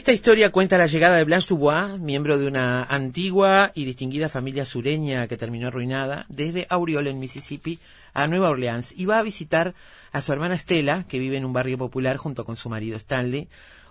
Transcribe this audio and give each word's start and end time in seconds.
Esta 0.00 0.14
historia 0.14 0.50
cuenta 0.50 0.78
la 0.78 0.86
llegada 0.86 1.18
de 1.18 1.24
Blanche 1.24 1.48
Dubois, 1.50 2.00
miembro 2.00 2.38
de 2.38 2.46
una 2.46 2.84
antigua 2.84 3.70
y 3.74 3.84
distinguida 3.84 4.30
familia 4.30 4.64
sureña 4.64 5.28
que 5.28 5.36
terminó 5.36 5.66
arruinada, 5.66 6.24
desde 6.30 6.66
Aureole, 6.70 7.10
en 7.10 7.18
Mississippi, 7.18 7.78
a 8.14 8.26
Nueva 8.26 8.48
Orleans, 8.48 8.94
y 8.96 9.04
va 9.04 9.18
a 9.18 9.22
visitar 9.22 9.74
a 10.10 10.22
su 10.22 10.32
hermana 10.32 10.56
Stella, 10.56 11.04
que 11.06 11.18
vive 11.18 11.36
en 11.36 11.44
un 11.44 11.52
barrio 11.52 11.76
popular 11.76 12.16
junto 12.16 12.46
con 12.46 12.56
su 12.56 12.70
marido 12.70 12.96
Stanley, 12.96 13.48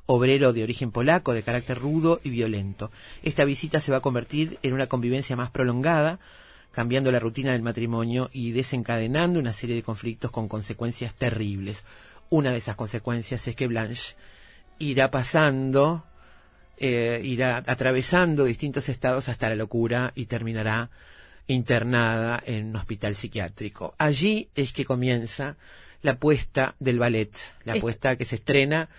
obrero 0.07 0.51
de 0.51 0.63
origen 0.63 0.89
polaco, 0.89 1.35
de 1.35 1.43
carácter 1.43 1.77
rudo 1.77 2.19
y 2.23 2.31
violento. 2.31 2.89
Esta 3.21 3.45
visita 3.45 3.79
se 3.79 3.91
va 3.91 3.99
a 3.99 4.01
convertir 4.01 4.57
en 4.63 4.73
una 4.73 4.87
convivencia 4.87 5.35
más 5.35 5.51
prolongada, 5.51 6.17
cambiando 6.71 7.11
la 7.11 7.19
rutina 7.19 7.51
del 7.51 7.61
matrimonio 7.61 8.31
y 8.33 8.51
desencadenando 8.51 9.39
una 9.39 9.53
serie 9.53 9.75
de 9.75 9.83
conflictos 9.83 10.31
con 10.31 10.47
consecuencias 10.47 11.13
terribles. 11.13 11.83
Una 12.31 12.49
de 12.49 12.57
esas 12.57 12.75
consecuencias 12.75 13.47
es 13.47 13.55
que 13.55 13.67
Blanche 13.67 14.15
irá 14.79 15.11
pasando, 15.11 16.03
eh, 16.77 17.21
irá 17.23 17.63
atravesando 17.67 18.45
distintos 18.45 18.89
estados 18.89 19.29
hasta 19.29 19.49
la 19.49 19.55
locura 19.55 20.11
y 20.15 20.25
terminará 20.25 20.89
internada 21.47 22.41
en 22.45 22.69
un 22.69 22.75
hospital 22.75 23.15
psiquiátrico. 23.15 23.95
Allí 23.97 24.49
es 24.55 24.71
que 24.71 24.85
comienza 24.85 25.57
la 26.01 26.17
puesta 26.17 26.75
del 26.79 26.99
ballet, 26.99 27.31
la 27.65 27.75
puesta 27.75 28.15
que 28.15 28.25
se 28.25 28.35
estrena 28.35 28.89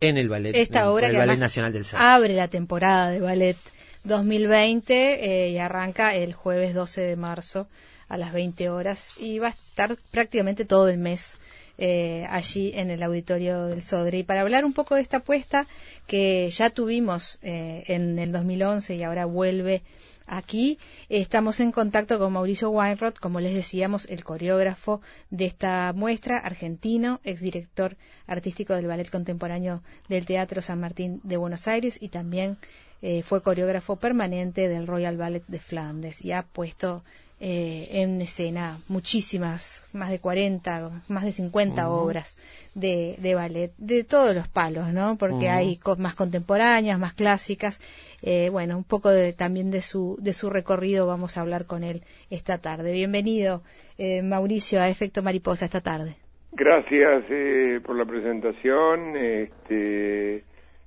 en 0.00 0.18
el 0.18 0.28
ballet, 0.28 0.54
Esta 0.54 0.90
obra 0.90 1.06
el 1.06 1.12
que 1.12 1.18
ballet 1.18 1.38
nacional 1.38 1.72
del 1.72 1.84
Sur. 1.84 2.00
abre 2.00 2.34
la 2.34 2.48
temporada 2.48 3.10
de 3.10 3.20
ballet 3.20 3.56
2020 4.04 5.46
eh, 5.46 5.50
y 5.50 5.58
arranca 5.58 6.14
el 6.14 6.34
jueves 6.34 6.74
12 6.74 7.00
de 7.00 7.16
marzo 7.16 7.68
a 8.08 8.18
las 8.18 8.32
20 8.32 8.68
horas 8.68 9.10
y 9.18 9.38
va 9.38 9.48
a 9.48 9.50
estar 9.50 9.96
prácticamente 10.10 10.64
todo 10.64 10.88
el 10.88 10.98
mes 10.98 11.34
eh, 11.78 12.26
allí 12.30 12.72
en 12.74 12.90
el 12.90 13.02
auditorio 13.02 13.66
del 13.66 13.82
Sodre. 13.82 14.18
Y 14.18 14.22
para 14.22 14.42
hablar 14.42 14.64
un 14.64 14.72
poco 14.72 14.94
de 14.94 15.02
esta 15.02 15.18
apuesta 15.18 15.66
que 16.06 16.50
ya 16.50 16.70
tuvimos 16.70 17.38
eh, 17.42 17.84
en 17.88 18.18
el 18.18 18.32
2011 18.32 18.94
y 18.94 19.02
ahora 19.02 19.24
vuelve 19.24 19.82
aquí, 20.26 20.78
estamos 21.08 21.60
en 21.60 21.72
contacto 21.72 22.18
con 22.18 22.32
Mauricio 22.32 22.70
Weinroth, 22.70 23.18
como 23.18 23.40
les 23.40 23.54
decíamos, 23.54 24.06
el 24.06 24.24
coreógrafo 24.24 25.00
de 25.30 25.46
esta 25.46 25.92
muestra, 25.94 26.38
argentino, 26.38 27.20
exdirector 27.24 27.96
artístico 28.26 28.74
del 28.74 28.86
Ballet 28.86 29.10
Contemporáneo 29.10 29.82
del 30.08 30.24
Teatro 30.24 30.62
San 30.62 30.80
Martín 30.80 31.20
de 31.24 31.36
Buenos 31.36 31.68
Aires 31.68 31.98
y 32.00 32.08
también 32.08 32.56
eh, 33.02 33.22
fue 33.22 33.42
coreógrafo 33.42 33.96
permanente 33.96 34.68
del 34.68 34.86
Royal 34.86 35.18
Ballet 35.18 35.44
de 35.46 35.58
Flandes 35.58 36.24
y 36.24 36.32
ha 36.32 36.42
puesto 36.42 37.04
eh, 37.46 37.88
en 38.00 38.22
escena 38.22 38.78
muchísimas, 38.88 39.84
más 39.92 40.08
de 40.08 40.18
40, 40.18 41.02
más 41.08 41.24
de 41.24 41.32
50 41.32 41.90
obras 41.90 42.36
de, 42.74 43.16
de 43.18 43.34
ballet, 43.34 43.70
de 43.76 44.02
todos 44.02 44.34
los 44.34 44.48
palos, 44.48 44.88
¿no? 44.94 45.16
Porque 45.18 45.50
hay 45.50 45.76
co- 45.76 45.96
más 45.96 46.14
contemporáneas, 46.14 46.98
más 46.98 47.12
clásicas. 47.12 47.80
Eh, 48.22 48.48
bueno, 48.50 48.78
un 48.78 48.84
poco 48.84 49.10
de, 49.10 49.34
también 49.34 49.70
de 49.70 49.82
su, 49.82 50.16
de 50.22 50.32
su 50.32 50.48
recorrido 50.48 51.06
vamos 51.06 51.36
a 51.36 51.42
hablar 51.42 51.66
con 51.66 51.84
él 51.84 52.02
esta 52.30 52.56
tarde. 52.58 52.92
Bienvenido, 52.92 53.60
eh, 53.98 54.22
Mauricio, 54.22 54.80
a 54.80 54.88
Efecto 54.88 55.22
Mariposa 55.22 55.66
esta 55.66 55.82
tarde. 55.82 56.16
Gracias 56.52 57.24
eh, 57.28 57.78
por 57.84 57.96
la 57.96 58.06
presentación. 58.06 59.16
Este, 59.18 60.44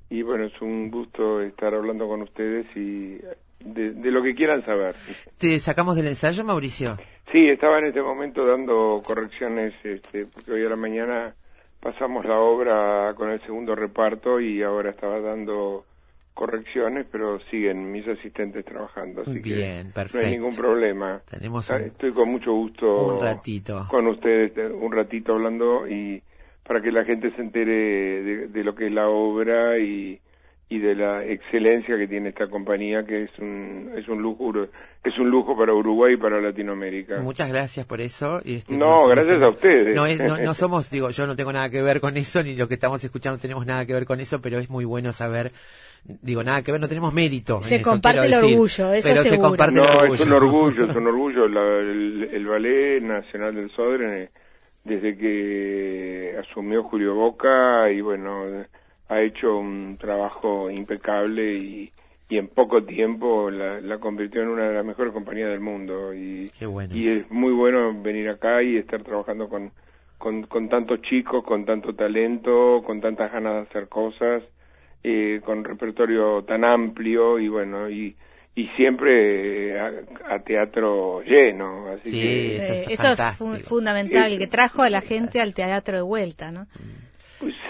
y 0.10 0.24
bueno, 0.24 0.46
es 0.46 0.60
un 0.62 0.90
gusto 0.90 1.40
estar 1.42 1.76
hablando 1.76 2.08
con 2.08 2.24
ustedes 2.24 2.66
y 2.76 3.18
de, 3.60 3.92
de 3.94 4.12
lo 4.12 4.22
que 4.24 4.36
quieran 4.36 4.64
saber. 4.66 4.96
¿Te 5.38 5.60
sacamos 5.60 5.96
del 5.96 6.08
ensayo, 6.08 6.44
Mauricio? 6.44 6.98
Sí, 7.32 7.50
estaba 7.50 7.80
en 7.80 7.88
este 7.88 8.02
momento 8.02 8.46
dando 8.46 9.02
correcciones, 9.06 9.74
este, 9.84 10.26
porque 10.34 10.52
hoy 10.52 10.66
a 10.66 10.70
la 10.70 10.76
mañana 10.76 11.36
pasamos 11.82 12.26
la 12.26 12.40
obra 12.40 13.14
con 13.16 13.30
el 13.30 13.42
segundo 13.42 13.76
reparto 13.76 14.40
y 14.40 14.64
ahora 14.64 14.92
estaba 14.92 15.20
dando 15.20 15.86
correcciones, 16.34 17.06
pero 17.12 17.40
siguen 17.52 17.92
mis 17.92 18.08
asistentes 18.08 18.64
trabajando, 18.64 19.22
así 19.24 19.40
Bien, 19.40 19.88
que 19.88 19.94
perfecto. 19.94 20.20
no 20.20 20.26
hay 20.28 20.32
ningún 20.36 20.56
problema. 20.56 21.22
Tenemos 21.30 21.70
Ah, 21.72 21.78
un- 21.78 21.82
Estoy 21.84 22.14
con 22.14 22.30
mucho 22.30 22.54
gusto 22.54 23.08
un 23.08 23.22
ratito. 23.22 23.88
con 23.90 24.08
ustedes 24.08 24.56
eh, 24.56 24.68
un 24.68 24.92
ratito 24.92 25.34
hablando 25.34 25.88
y 25.88 26.22
para 26.64 26.80
que 26.82 26.92
la 26.92 27.06
gente 27.06 27.32
se 27.32 27.42
entere 27.42 28.22
de, 28.24 28.48
de 28.50 28.64
lo 28.64 28.76
que 28.76 28.86
es 28.88 28.92
la 28.92 29.08
obra 29.10 29.80
y, 29.80 30.20
y 30.70 30.80
de 30.80 30.96
la 30.96 31.24
excelencia 31.24 31.98
que 31.98 32.08
tiene 32.08 32.30
esta 32.30 32.48
compañía 32.50 33.06
que 33.06 33.24
es 33.24 33.40
un 33.40 33.90
es 33.96 34.06
un 34.10 34.22
lujo 34.22 34.52
es 35.04 35.18
un 35.18 35.30
lujo 35.30 35.56
para 35.58 35.74
Uruguay 35.74 36.16
y 36.16 36.18
para 36.18 36.42
Latinoamérica. 36.42 37.22
Muchas 37.22 37.48
gracias 37.50 37.86
por 37.86 38.02
eso. 38.02 38.42
y 38.44 38.56
este, 38.56 38.76
No, 38.76 39.08
gracias 39.08 39.42
a 39.42 39.48
ustedes. 39.50 39.96
No, 39.96 40.06
es- 40.06 40.20
no, 40.20 40.38
no 40.38 40.54
somos, 40.54 40.90
digo, 40.90 41.10
yo 41.12 41.26
no 41.26 41.36
tengo 41.38 41.54
nada 41.54 41.70
que 41.70 41.82
ver 41.82 42.02
con 42.02 42.18
eso, 42.18 42.44
ni 42.44 42.56
lo 42.58 42.68
que 42.68 42.74
estamos 42.74 43.02
escuchando 43.02 43.40
tenemos 43.40 43.66
nada 43.66 43.86
que 43.86 43.94
ver 43.94 44.06
con 44.06 44.20
eso, 44.20 44.42
pero 44.42 44.60
es 44.60 44.70
muy 44.70 44.84
bueno 44.84 45.14
saber, 45.14 45.52
digo, 46.04 46.44
nada 46.44 46.62
que 46.64 46.74
ver, 46.74 46.82
no 46.82 46.90
tenemos 46.90 47.14
mérito. 47.14 47.64
Se 47.64 47.82
comparte 47.82 48.26
el 48.26 48.32
decir, 48.32 48.46
orgullo, 48.54 48.94
eso 48.94 49.08
pero 49.10 49.22
se 49.24 49.30
seguro. 49.30 49.48
comparte 49.50 49.80
el 49.80 49.86
No, 49.86 49.92
orgullo. 50.00 50.14
es 50.16 50.22
un 50.28 50.34
orgullo, 50.34 50.86
es 50.86 50.96
un 50.98 51.08
orgullo 51.08 51.48
la- 51.48 51.80
el, 51.80 52.30
el 52.34 52.46
Ballet 52.46 53.02
Nacional 53.04 53.56
del 53.56 53.70
Sodre 53.72 54.32
desde 54.84 55.18
que 55.18 56.36
asumió 56.40 56.84
Julio 56.84 57.16
Boca 57.16 57.90
y 57.92 58.02
bueno, 58.02 58.44
ha 59.10 59.22
hecho 59.22 59.58
un 59.58 59.98
trabajo 60.00 60.70
impecable 60.70 61.54
y, 61.54 61.92
y 62.30 62.38
en 62.38 62.48
poco 62.50 62.84
tiempo 62.84 63.50
la, 63.50 63.80
la 63.80 64.00
convirtió 64.00 64.42
en 64.42 64.50
una 64.50 64.68
de 64.68 64.74
las 64.76 64.86
mejores 64.86 65.14
compañías 65.14 65.50
del 65.50 65.60
mundo 65.62 66.14
y, 66.14 66.52
Qué 66.60 66.66
bueno. 66.66 66.96
y 66.96 67.08
es 67.08 67.32
muy 67.32 67.54
bueno 67.54 67.94
venir 68.02 68.28
acá 68.30 68.62
y 68.62 68.76
estar 68.78 69.02
trabajando 69.04 69.48
con, 69.48 69.72
con, 70.18 70.44
con 70.48 70.68
tantos 70.68 71.02
chicos, 71.04 71.44
con 71.46 71.66
tanto 71.66 71.94
talento, 71.96 72.82
con 72.86 73.00
tantas 73.00 73.32
ganas 73.32 73.54
de 73.54 73.62
hacer 73.62 73.88
cosas, 73.88 74.44
eh, 75.04 75.40
con 75.46 75.64
repertorio 75.64 76.44
tan 76.44 76.66
amplio 76.66 77.40
y 77.40 77.48
bueno, 77.48 77.90
y, 77.90 78.16
y 78.56 78.68
siempre 78.76 79.80
a, 79.80 79.92
a 80.32 80.40
teatro 80.40 81.22
lleno. 81.22 81.88
Así 81.90 82.10
Sí, 82.10 82.20
que, 82.20 82.58
Eso 82.58 82.74
es 82.74 82.80
eso 82.80 82.92
es 82.92 82.98
fantástico. 82.98 83.52
fu- 83.52 83.64
fundamental, 83.76 84.38
que 84.38 84.48
trajo 84.48 84.82
a 84.82 84.90
la 84.90 85.02
gente 85.02 85.40
al 85.40 85.54
teatro 85.54 85.96
de 85.96 86.02
vuelta, 86.04 86.52
¿no? 86.52 86.66
pues 86.74 86.84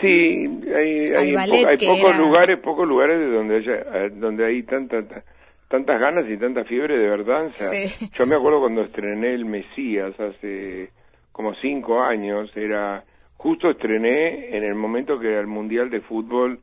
sí, 0.02 0.48
hay, 0.74 1.14
hay, 1.14 1.34
ballet 1.34 1.64
po- 1.64 1.70
hay 1.70 1.78
pocos 1.78 2.10
era- 2.10 2.18
lugares, 2.18 2.60
pocos 2.60 2.88
lugares 2.88 3.20
de 3.20 3.28
donde 3.28 3.56
haya, 3.58 3.74
eh, 4.06 4.10
donde 4.14 4.46
hay 4.46 4.64
tanta, 4.64 5.02
ta- 5.08 5.24
tantas 5.68 6.00
ganas 6.00 6.30
y 6.30 6.38
tanta 6.38 6.64
fiebre 6.64 6.98
de 6.98 7.08
sea, 7.54 7.68
Sí. 7.68 8.10
Yo 8.14 8.26
me 8.26 8.36
acuerdo 8.36 8.60
cuando 8.62 8.82
estrené 8.82 9.34
El 9.34 9.46
Mesías 9.46 10.18
hace 10.20 10.90
como 11.32 11.54
cinco 11.56 12.02
años, 12.02 12.50
era 12.56 13.04
justo 13.36 13.70
estrené 13.70 14.56
en 14.58 14.64
el 14.64 14.76
momento 14.76 15.20
que 15.20 15.28
era 15.30 15.40
el 15.42 15.48
Mundial 15.48 15.90
de 15.90 16.02
Fútbol 16.02 16.60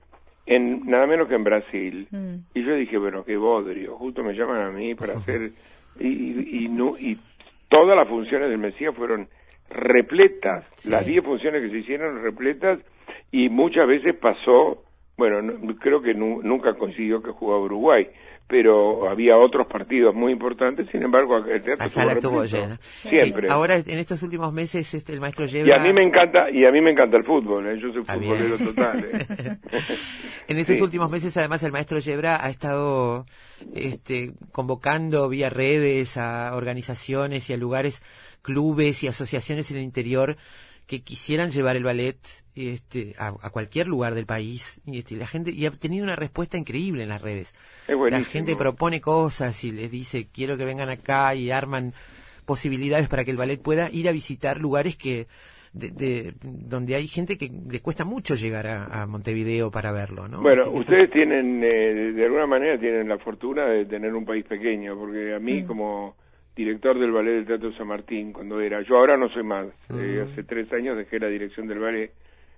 en 0.46 0.84
nada 0.86 1.06
menos 1.06 1.28
que 1.28 1.34
en 1.36 1.44
Brasil. 1.44 2.08
Mm. 2.10 2.34
Y 2.54 2.64
yo 2.64 2.74
dije, 2.74 2.98
bueno, 2.98 3.24
qué 3.24 3.36
bodrio, 3.36 3.96
justo 3.96 4.22
me 4.22 4.32
llaman 4.34 4.62
a 4.62 4.70
mí 4.70 4.94
para 4.94 5.14
hacer... 5.14 5.50
Y, 6.00 6.08
y, 6.08 6.64
y 6.64 6.68
no, 6.68 6.98
y 6.98 7.16
todas 7.68 7.96
las 7.96 8.08
funciones 8.08 8.48
del 8.48 8.58
Mesías 8.58 8.92
fueron 8.96 9.28
repletas, 9.70 10.64
Sí. 10.76 10.90
las 10.90 11.06
diez 11.06 11.22
funciones 11.24 11.62
que 11.62 11.70
se 11.70 11.78
hicieron 11.78 12.20
repletas 12.20 12.80
y 13.32 13.48
muchas 13.48 13.86
veces 13.86 14.14
pasó, 14.20 14.82
bueno, 15.16 15.42
no- 15.42 15.76
creo 15.76 16.00
que 16.02 16.14
nu- 16.14 16.42
nunca 16.42 16.74
consiguió 16.74 17.22
que 17.22 17.30
jugaba 17.30 17.62
Uruguay, 17.62 18.06
pero 18.46 19.08
había 19.08 19.38
otros 19.38 19.66
partidos 19.66 20.14
muy 20.14 20.30
importantes, 20.32 20.86
sin 20.92 21.02
embargo 21.02 21.38
el 21.38 21.62
teatro 21.62 21.76
La 21.84 21.88
sala 21.88 22.12
estuvo 22.12 22.44
llena. 22.44 22.76
Siempre. 23.08 23.48
Sí, 23.48 23.52
ahora, 23.52 23.76
en 23.76 23.98
estos 23.98 24.22
últimos 24.22 24.52
meses, 24.52 24.92
este, 24.92 25.14
el 25.14 25.20
maestro 25.20 25.46
lleva... 25.46 25.66
y 25.66 25.72
a 25.72 25.78
mí 25.78 25.92
me 25.94 26.02
encanta 26.02 26.50
y 26.50 26.64
a 26.66 26.70
mí 26.70 26.80
me 26.82 26.90
encanta 26.90 27.16
el 27.16 27.24
fútbol, 27.24 27.66
¿eh? 27.68 27.78
yo 27.80 27.90
soy 27.92 28.02
Ah, 28.06 28.16
bien. 28.16 28.34
futbolero 28.36 28.58
total. 28.58 28.98
¿eh? 29.02 29.56
En 30.46 30.58
estos 30.58 30.76
Sí. 30.76 30.82
últimos 30.82 31.10
meses, 31.10 31.34
además, 31.38 31.62
el 31.62 31.72
maestro 31.72 31.98
Yebra 32.00 32.44
ha 32.44 32.50
estado 32.50 33.24
este, 33.74 34.32
convocando 34.52 35.26
vía 35.30 35.48
redes 35.48 36.18
a 36.18 36.54
organizaciones 36.54 37.48
y 37.48 37.54
a 37.54 37.56
lugares, 37.56 38.02
clubes 38.42 39.02
y 39.04 39.08
asociaciones 39.08 39.70
en 39.70 39.78
el 39.78 39.84
interior 39.84 40.36
que 40.86 41.02
quisieran 41.02 41.50
llevar 41.50 41.76
el 41.76 41.84
ballet 41.84 42.18
este, 42.54 43.14
a, 43.18 43.28
a 43.40 43.50
cualquier 43.50 43.88
lugar 43.88 44.14
del 44.14 44.26
país. 44.26 44.80
Y, 44.86 44.98
este, 44.98 45.16
la 45.16 45.26
gente 45.26 45.50
y 45.50 45.64
ha 45.66 45.70
tenido 45.70 46.04
una 46.04 46.16
respuesta 46.16 46.58
increíble 46.58 47.02
en 47.04 47.08
las 47.08 47.22
redes. 47.22 47.54
Es 47.88 47.96
La 48.10 48.20
gente 48.22 48.54
propone 48.56 49.00
cosas 49.00 49.64
y 49.64 49.72
les 49.72 49.90
dice, 49.90 50.28
quiero 50.32 50.56
que 50.58 50.64
vengan 50.64 50.90
acá 50.90 51.34
y 51.34 51.50
arman 51.50 51.94
posibilidades 52.44 53.08
para 53.08 53.24
que 53.24 53.30
el 53.30 53.36
ballet 53.36 53.60
pueda 53.60 53.90
ir 53.90 54.08
a 54.08 54.12
visitar 54.12 54.60
lugares 54.60 54.96
que 54.96 55.26
de, 55.72 55.90
de- 55.90 56.34
donde 56.42 56.94
hay 56.94 57.08
gente 57.08 57.36
que 57.36 57.50
le 57.68 57.80
cuesta 57.80 58.04
mucho 58.04 58.34
llegar 58.36 58.66
a, 58.68 59.02
a 59.02 59.06
Montevideo 59.06 59.70
para 59.72 59.90
verlo, 59.90 60.28
¿no? 60.28 60.40
Bueno, 60.40 60.70
ustedes 60.70 61.10
tienen, 61.10 61.64
eh, 61.64 62.12
de 62.12 62.24
alguna 62.26 62.46
manera, 62.46 62.78
tienen 62.78 63.08
la 63.08 63.18
fortuna 63.18 63.66
de 63.66 63.84
tener 63.86 64.14
un 64.14 64.24
país 64.24 64.44
pequeño, 64.44 64.96
porque 64.96 65.34
a 65.34 65.40
mí, 65.40 65.62
Mm. 65.62 65.66
como 65.66 66.16
director 66.56 66.98
del 66.98 67.10
ballet 67.12 67.32
del 67.34 67.46
Teatro 67.46 67.72
San 67.72 67.88
Martín, 67.88 68.32
cuando 68.32 68.60
era, 68.60 68.80
yo 68.82 68.96
ahora 68.96 69.16
no 69.16 69.28
soy 69.28 69.42
más, 69.42 69.66
eh, 69.90 70.24
Mm. 70.24 70.30
hace 70.32 70.44
tres 70.44 70.72
años 70.72 70.96
dejé 70.96 71.18
la 71.18 71.28
dirección 71.28 71.66
del 71.66 71.78
ballet, 71.80 72.10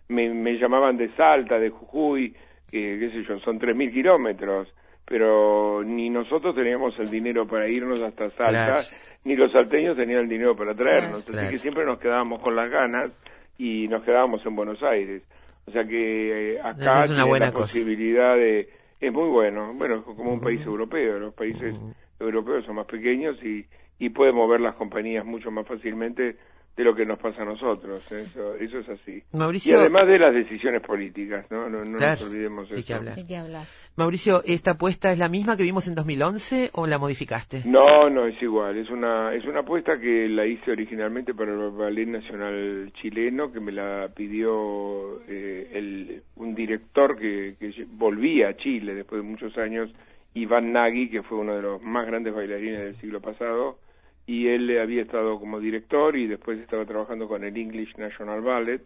me, 0.09 0.33
me 0.33 0.59
llamaban 0.59 0.97
de 0.97 1.09
Salta, 1.17 1.59
de 1.59 1.71
Jujuy, 1.71 2.35
que, 2.71 2.99
qué 2.99 3.11
sé 3.11 3.23
yo, 3.29 3.39
son 3.41 3.59
tres 3.59 3.75
mil 3.75 3.91
kilómetros, 3.93 4.69
pero 5.07 5.83
ni 5.85 6.11
nosotros 6.11 6.55
teníamos 6.55 6.99
el 6.99 7.09
dinero 7.11 7.47
para 7.47 7.69
irnos 7.69 8.01
hasta 8.01 8.29
Salta, 8.31 8.67
Claro. 8.67 8.83
ni 9.25 9.35
los 9.37 9.51
salteños 9.53 9.97
tenían 9.97 10.21
el 10.21 10.29
dinero 10.29 10.55
para 10.57 10.75
traernos, 10.75 11.25
Claro. 11.25 11.43
así 11.49 11.53
que 11.53 11.59
siempre 11.59 11.85
nos 11.85 11.99
quedábamos 11.99 12.41
con 12.43 12.55
las 12.55 12.71
ganas 12.71 13.13
y 13.59 13.89
nos 13.89 14.03
quedábamos 14.03 14.45
en 14.45 14.55
Buenos 14.57 14.83
Aires. 14.83 15.23
O 15.67 15.71
sea 15.73 15.85
que 15.85 16.55
eh, 16.55 16.61
acá 16.63 17.05
Es 17.05 17.11
una 17.11 17.25
buena 17.25 17.47
la 17.47 17.53
cosa. 17.53 17.65
posibilidad 17.65 18.37
de... 18.37 18.69
Es 19.01 19.13
muy 19.13 19.29
bueno, 19.29 19.73
bueno, 19.75 20.03
como 20.05 20.33
un 20.33 20.41
país 20.41 20.61
europeo, 20.65 21.19
los 21.19 21.35
países 21.35 21.75
europeos 22.21 22.65
son 22.65 22.77
más 22.77 22.87
pequeños 22.87 23.37
y, 23.45 23.65
y 23.99 24.11
pueden 24.11 24.35
mover 24.35 24.61
las 24.61 24.75
compañías 24.77 25.25
mucho 25.25 25.51
más 25.51 25.67
fácilmente 25.67 26.37
de 26.77 26.85
lo 26.85 26.95
que 26.95 27.07
nos 27.07 27.19
pasa 27.19 27.41
a 27.41 27.45
nosotros, 27.47 28.05
eso, 28.13 28.55
eso 28.57 28.79
es 28.81 28.89
así. 28.91 29.23
Y 29.33 29.37
Mauricio, 29.39 29.81
además 29.81 30.07
de 30.07 30.19
las 30.19 30.35
decisiones 30.35 30.83
políticas, 30.83 31.51
¿no? 31.51 31.71
No, 31.71 31.83
no 31.83 31.97
Claro, 31.97 32.21
nos 32.21 32.31
olvidemos 32.31 32.69
sí 32.69 32.75
eso. 32.75 32.87
que 32.87 32.93
hablar. 32.93 33.15
Hay 33.17 33.27
que 33.27 33.37
hablar. 33.39 33.67
Mauricio, 33.97 34.43
¿esta 34.45 34.73
apuesta 34.73 35.11
es 35.11 35.19
la 35.19 35.31
misma 35.31 35.57
que 35.57 35.63
vimos 35.63 35.89
en 35.89 35.95
2011 35.95 36.73
o 36.75 36.87
la 36.87 36.99
modificaste? 36.99 37.63
No, 37.65 38.11
no, 38.11 38.27
es 38.27 38.41
igual. 38.43 38.77
Es 38.77 38.91
una, 38.91 39.33
es 39.33 39.47
una 39.47 39.61
apuesta 39.61 39.99
que 39.99 40.29
la 40.29 40.45
hice 40.45 40.71
originalmente 40.71 41.33
para 41.33 41.53
el 41.55 41.71
Ballet 41.71 42.09
Nacional 42.09 42.93
Chileno, 43.01 43.51
que 43.51 43.61
me 43.61 43.73
la 43.73 44.11
pidió 44.15 45.23
eh, 45.29 45.71
el, 45.73 46.23
un 46.37 46.55
director 46.55 47.17
que, 47.17 47.57
que 47.59 47.87
volvía 47.93 48.51
a 48.51 48.57
Chile 48.59 48.95
después 48.95 49.23
de 49.23 49.27
muchos 49.27 49.57
años, 49.57 49.91
Iván 50.35 50.73
Nagy, 50.75 51.09
que 51.09 51.23
fue 51.23 51.39
uno 51.39 51.57
de 51.57 51.63
los 51.63 51.81
más 51.83 52.07
grandes 52.07 52.35
bailarines 52.35 52.81
del 52.81 53.01
siglo 53.01 53.23
pasado, 53.23 53.79
y 54.27 54.49
él 54.49 54.79
había 54.79 55.03
estado 55.03 55.39
como 55.39 55.61
director 55.61 56.17
y 56.17 56.27
después 56.27 56.59
estaba 56.59 56.85
trabajando 56.85 57.29
con 57.29 57.45
el 57.45 57.57
English 57.57 57.97
National 57.97 58.41
Ballet, 58.41 58.83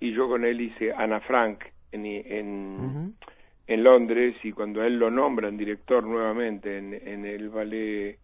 y 0.00 0.12
yo 0.12 0.28
con 0.28 0.44
él 0.44 0.60
hice 0.60 0.92
Ana 0.92 1.20
Frank 1.20 1.64
en, 1.92 3.14
en, 3.66 3.84
Londres 3.84 4.36
y 4.42 4.52
cuando 4.52 4.82
a 4.82 4.86
él 4.86 4.98
lo 4.98 5.10
nombran 5.10 5.56
director 5.56 6.04
nuevamente 6.04 6.78
en, 6.78 6.94
en 6.94 7.24
el 7.24 7.48
ballet 7.48 8.18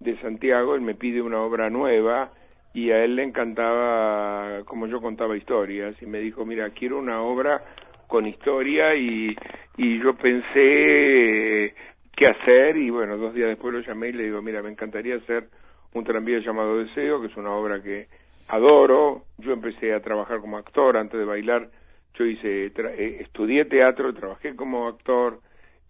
de 0.00 0.16
Santiago, 0.20 0.74
él 0.74 0.80
me 0.80 0.94
pide 0.94 1.22
una 1.22 1.40
obra 1.40 1.70
nueva 1.70 2.32
y 2.74 2.90
a 2.90 3.04
él 3.04 3.16
le 3.16 3.22
encantaba 3.22 4.62
como 4.64 4.86
yo 4.86 5.00
contaba 5.00 5.36
historias 5.36 5.94
y 6.00 6.06
me 6.06 6.18
dijo, 6.18 6.44
mira, 6.44 6.70
quiero 6.70 6.98
una 6.98 7.20
obra 7.22 7.62
con 8.06 8.26
historia 8.26 8.94
y, 8.94 9.34
y 9.76 9.98
yo 10.02 10.14
pensé 10.14 11.74
qué 12.14 12.26
hacer 12.26 12.76
y 12.76 12.90
bueno, 12.90 13.16
dos 13.16 13.34
días 13.34 13.48
después 13.48 13.74
lo 13.74 13.80
llamé 13.80 14.08
y 14.08 14.12
le 14.12 14.24
digo, 14.24 14.42
mira, 14.42 14.60
me 14.62 14.70
encantaría 14.70 15.16
hacer 15.16 15.48
un 15.94 16.04
tranvía 16.04 16.38
llamado 16.40 16.78
Deseo, 16.78 17.20
que 17.20 17.26
es 17.28 17.36
una 17.36 17.50
obra 17.52 17.82
que 17.82 18.08
adoro, 18.48 19.24
yo 19.38 19.52
empecé 19.52 19.92
a 19.94 20.00
trabajar 20.00 20.40
como 20.40 20.58
actor 20.58 20.96
antes 20.96 21.18
de 21.18 21.24
bailar, 21.26 21.68
yo 22.14 22.24
hice, 22.26 22.72
tra- 22.74 22.92
eh, 22.96 23.18
estudié 23.20 23.64
teatro, 23.64 24.12
trabajé 24.14 24.54
como 24.56 24.88
actor. 24.88 25.40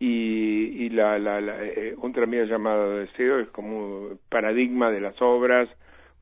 Y, 0.04 0.84
y 0.84 0.88
la, 0.90 1.16
la, 1.20 1.40
la, 1.40 1.62
eh, 1.64 1.94
un 1.96 2.12
tranvía 2.12 2.44
llamado 2.44 2.96
Deseo 2.96 3.38
es 3.38 3.48
como 3.50 3.76
un 4.08 4.18
paradigma 4.28 4.90
de 4.90 5.00
las 5.00 5.14
obras, 5.22 5.68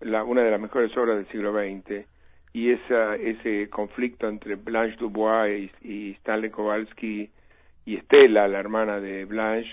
una 0.03 0.43
de 0.43 0.51
las 0.51 0.61
mejores 0.61 0.95
obras 0.99 1.17
del 1.17 1.27
siglo 1.29 1.53
XX 1.55 2.05
y 2.53 2.73
esa, 2.73 3.17
ese 3.17 3.71
conflicto 3.71 4.29
entre 4.29 4.57
Blanche 4.57 4.97
Dubois 4.99 5.71
y, 5.81 5.89
y 6.09 6.11
Stanley 6.19 6.51
Kowalski 6.51 7.31
y 7.87 7.97
Estela, 7.97 8.49
la 8.49 8.61
hermana 8.61 9.01
de 9.01 9.25
Blanche, 9.25 9.71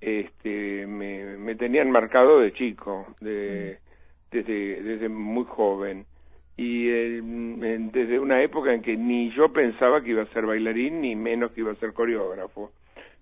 este, 0.00 0.86
me, 0.86 1.36
me 1.38 1.54
tenían 1.54 1.90
marcado 1.90 2.40
de 2.40 2.52
chico, 2.52 3.06
de, 3.20 3.78
desde, 4.30 4.82
desde 4.82 5.08
muy 5.08 5.44
joven. 5.44 6.06
Y 6.56 6.88
eh, 6.88 7.18
en- 7.18 7.90
desde 7.92 8.18
una 8.18 8.42
época 8.42 8.72
en 8.72 8.82
que 8.82 8.96
ni 8.96 9.30
yo 9.32 9.52
pensaba 9.52 10.02
que 10.02 10.10
iba 10.10 10.22
a 10.22 10.32
ser 10.32 10.46
bailarín, 10.46 11.00
ni 11.02 11.14
menos 11.16 11.52
que 11.52 11.60
iba 11.60 11.72
a 11.72 11.76
ser 11.76 11.92
coreógrafo. 11.92 12.72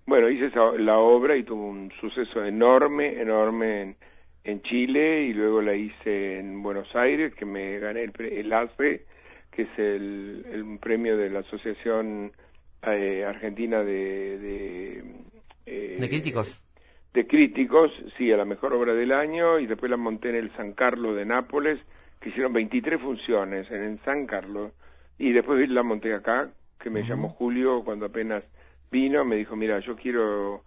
Bueno, 0.07 0.29
hice 0.29 0.47
esa- 0.47 0.73
la 0.73 0.97
obra 0.99 1.35
y 1.35 1.43
tuvo 1.43 1.67
un 1.67 1.91
suceso 1.99 2.45
enorme, 2.45 3.19
enorme 3.21 3.81
en, 3.81 3.95
en 4.43 4.61
Chile 4.61 5.23
y 5.23 5.33
luego 5.33 5.61
la 5.61 5.75
hice 5.75 6.39
en 6.39 6.61
Buenos 6.63 6.93
Aires, 6.95 7.33
que 7.35 7.45
me 7.45 7.79
gané 7.79 8.03
el, 8.03 8.11
el 8.25 8.53
ACE, 8.53 9.05
que 9.51 9.63
es 9.63 9.79
el, 9.79 10.45
el 10.51 10.79
premio 10.79 11.17
de 11.17 11.29
la 11.29 11.39
Asociación 11.39 12.31
eh, 12.83 13.25
Argentina 13.27 13.83
de... 13.83 14.37
De, 14.39 15.03
eh, 15.65 15.97
¿De 15.99 16.09
críticos? 16.09 16.61
de 17.13 17.25
críticos, 17.27 17.91
sí, 18.17 18.31
a 18.31 18.37
la 18.37 18.43
mejor 18.45 18.73
obra 18.73 18.93
del 18.93 19.11
año, 19.13 19.57
y 19.59 19.67
después 19.67 19.89
la 19.89 19.95
monté 19.97 20.29
en 20.29 20.35
el 20.35 20.51
San 20.57 20.73
Carlos 20.73 21.15
de 21.15 21.25
Nápoles, 21.25 21.79
que 22.19 22.29
hicieron 22.29 22.51
23 22.51 22.99
funciones 22.99 23.69
en 23.71 23.83
el 23.83 23.99
San 23.99 24.25
Carlos, 24.27 24.73
y 25.17 25.31
después 25.31 25.69
la 25.69 25.81
monté 25.83 26.13
acá, 26.13 26.49
que 26.79 26.89
me 26.89 27.03
llamó 27.07 27.29
Julio 27.29 27.83
cuando 27.85 28.07
apenas 28.07 28.43
vino, 28.91 29.23
me 29.23 29.37
dijo, 29.37 29.55
mira, 29.55 29.79
yo 29.79 29.95
quiero, 29.95 30.63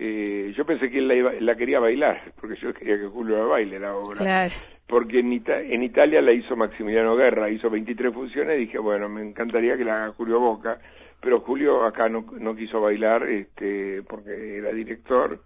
eh, 0.00 0.52
yo 0.56 0.66
pensé 0.66 0.90
que 0.90 0.98
él 0.98 1.06
la, 1.08 1.14
iba- 1.14 1.32
la 1.38 1.54
quería 1.56 1.78
bailar, 1.78 2.32
porque 2.40 2.56
yo 2.60 2.74
quería 2.74 2.98
que 2.98 3.06
Julio 3.06 3.38
la 3.38 3.44
baile 3.44 3.78
la 3.78 3.94
obra 3.94 4.16
Claro. 4.18 4.52
porque 4.88 5.20
en, 5.20 5.32
Ita- 5.32 5.60
en 5.62 5.84
Italia 5.84 6.20
la 6.20 6.32
hizo 6.32 6.56
Maximiliano 6.56 7.14
Guerra, 7.14 7.48
hizo 7.48 7.70
23 7.70 8.12
funciones, 8.12 8.56
y 8.56 8.62
dije, 8.62 8.78
bueno, 8.78 9.08
me 9.08 9.22
encantaría 9.22 9.76
que 9.76 9.84
la 9.84 10.02
haga 10.04 10.12
Julio 10.14 10.40
Boca, 10.40 10.80
pero 11.22 11.40
Julio 11.40 11.84
acá 11.84 12.08
no, 12.08 12.26
no 12.40 12.56
quiso 12.56 12.80
bailar 12.80 13.22
este, 13.28 14.02
porque 14.02 14.58
era 14.58 14.72
director. 14.72 15.40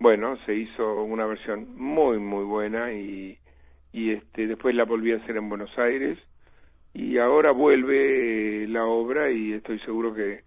Bueno, 0.00 0.36
se 0.44 0.54
hizo 0.54 1.04
una 1.04 1.24
versión 1.26 1.76
muy, 1.76 2.18
muy 2.18 2.44
buena 2.44 2.92
y, 2.92 3.38
y 3.92 4.10
este, 4.10 4.48
después 4.48 4.74
la 4.74 4.84
volví 4.84 5.12
a 5.12 5.18
hacer 5.18 5.36
en 5.36 5.48
Buenos 5.48 5.70
Aires 5.78 6.18
y 6.92 7.18
ahora 7.18 7.52
vuelve 7.52 8.64
eh, 8.64 8.68
la 8.68 8.84
obra 8.84 9.30
y 9.30 9.52
estoy 9.52 9.78
seguro 9.80 10.12
que, 10.12 10.40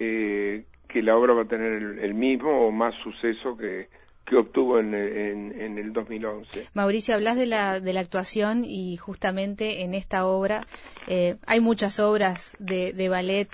eh, 0.00 0.64
que 0.88 1.02
la 1.02 1.16
obra 1.16 1.32
va 1.32 1.42
a 1.42 1.48
tener 1.48 1.74
el, 1.74 1.98
el 2.00 2.14
mismo 2.14 2.66
o 2.66 2.72
más 2.72 2.96
suceso 3.04 3.56
que, 3.56 3.86
que 4.26 4.34
obtuvo 4.34 4.80
en, 4.80 4.92
en, 4.92 5.60
en 5.60 5.78
el 5.78 5.92
2011. 5.92 6.66
Mauricio, 6.74 7.14
hablas 7.14 7.36
de 7.36 7.46
la, 7.46 7.78
de 7.78 7.92
la 7.92 8.00
actuación 8.00 8.64
y 8.64 8.96
justamente 8.96 9.82
en 9.82 9.94
esta 9.94 10.26
obra 10.26 10.66
eh, 11.06 11.36
hay 11.46 11.60
muchas 11.60 12.00
obras 12.00 12.56
de, 12.58 12.92
de 12.92 13.08
ballet 13.08 13.48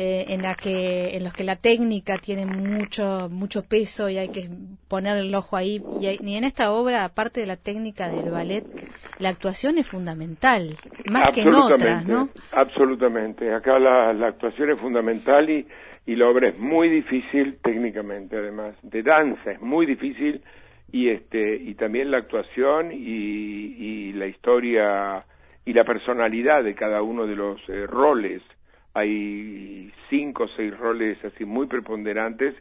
eh, 0.00 0.26
en 0.28 0.42
la 0.42 0.54
que 0.54 1.16
en 1.16 1.24
los 1.24 1.34
que 1.34 1.42
la 1.42 1.56
técnica 1.56 2.18
tiene 2.18 2.46
mucho 2.46 3.28
mucho 3.30 3.64
peso 3.64 4.08
y 4.08 4.16
hay 4.16 4.28
que 4.28 4.48
poner 4.86 5.16
el 5.18 5.34
ojo 5.34 5.56
ahí 5.56 5.82
y, 6.00 6.06
hay- 6.06 6.18
y 6.22 6.36
en 6.36 6.44
esta 6.44 6.70
obra 6.70 7.04
aparte 7.04 7.40
de 7.40 7.46
la 7.46 7.56
técnica 7.56 8.08
del 8.08 8.30
ballet 8.30 8.64
la 9.18 9.30
actuación 9.30 9.76
es 9.76 9.88
fundamental 9.88 10.76
más 11.10 11.30
que 11.34 11.40
en 11.42 11.48
otras 11.54 12.06
no 12.06 12.28
Absolutamente. 12.52 13.52
Acá 13.52 13.78
la, 13.80 14.12
la 14.12 14.28
actuación 14.28 14.70
es 14.70 14.80
fundamental 14.80 15.50
y, 15.50 15.66
y 16.06 16.14
la 16.16 16.28
obra 16.28 16.48
es 16.48 16.58
muy 16.58 16.88
difícil 16.88 17.58
técnicamente, 17.62 18.36
además. 18.36 18.74
De 18.82 19.02
danza 19.02 19.50
es 19.52 19.60
muy 19.60 19.84
difícil 19.86 20.42
y 20.92 21.08
este 21.10 21.56
y 21.56 21.74
también 21.74 22.10
la 22.10 22.18
actuación 22.18 22.92
y, 22.92 22.96
y 22.96 24.12
la 24.12 24.26
historia 24.26 25.24
y 25.64 25.72
la 25.72 25.84
personalidad 25.84 26.62
de 26.64 26.74
cada 26.74 27.02
uno 27.02 27.26
de 27.26 27.34
los 27.36 27.60
eh, 27.68 27.86
roles. 27.86 28.42
Hay 28.98 29.92
cinco 30.10 30.44
o 30.44 30.48
seis 30.48 30.76
roles 30.76 31.22
así 31.24 31.44
muy 31.44 31.66
preponderantes 31.66 32.54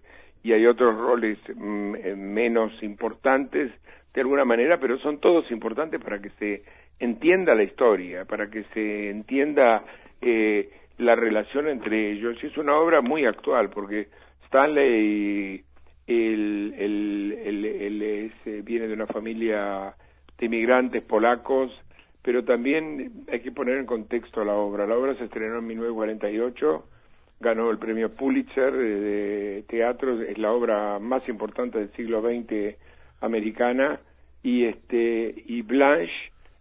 y 0.43 0.53
hay 0.53 0.65
otros 0.65 0.95
roles 0.95 1.37
mm, 1.55 1.95
eh, 1.95 2.15
menos 2.15 2.71
importantes 2.83 3.71
de 4.13 4.21
alguna 4.21 4.45
manera, 4.45 4.79
pero 4.79 4.97
son 4.99 5.19
todos 5.19 5.49
importantes 5.51 6.01
para 6.01 6.19
que 6.19 6.29
se 6.39 6.63
entienda 6.99 7.53
la 7.53 7.63
historia, 7.63 8.25
para 8.25 8.49
que 8.49 8.63
se 8.73 9.09
entienda 9.09 9.83
eh, 10.21 10.69
la 10.97 11.15
relación 11.15 11.67
entre 11.67 12.11
ellos. 12.11 12.37
Y 12.41 12.47
es 12.47 12.57
una 12.57 12.75
obra 12.77 13.01
muy 13.01 13.25
actual, 13.25 13.69
porque 13.69 14.07
Stanley 14.45 15.63
él 16.07 16.73
es, 18.01 18.31
eh, 18.47 18.61
viene 18.63 18.87
de 18.87 18.93
una 18.93 19.07
familia 19.07 19.93
de 20.37 20.45
inmigrantes 20.45 21.03
polacos, 21.03 21.71
pero 22.27 22.43
también 22.43 23.23
hay 23.31 23.39
que 23.39 23.53
poner 23.53 23.77
en 23.77 23.85
contexto 23.85 24.43
la 24.43 24.53
obra. 24.53 24.85
La 24.85 24.97
obra 24.97 25.15
se 25.15 25.23
estrenó 25.23 25.59
en 25.59 25.67
1948, 25.67 26.83
ganó 27.39 27.71
el 27.71 27.77
premio 27.77 28.11
Pulitzer 28.11 28.73
de, 28.73 28.99
de 28.99 29.63
teatro, 29.63 30.21
es 30.21 30.37
la 30.37 30.51
obra 30.51 30.99
más 30.99 31.29
importante 31.29 31.79
del 31.79 31.89
siglo 31.93 32.19
XX 32.21 32.75
americana 33.21 34.01
y 34.43 34.65
este 34.65 35.35
y 35.45 35.61
Blanche 35.61 36.11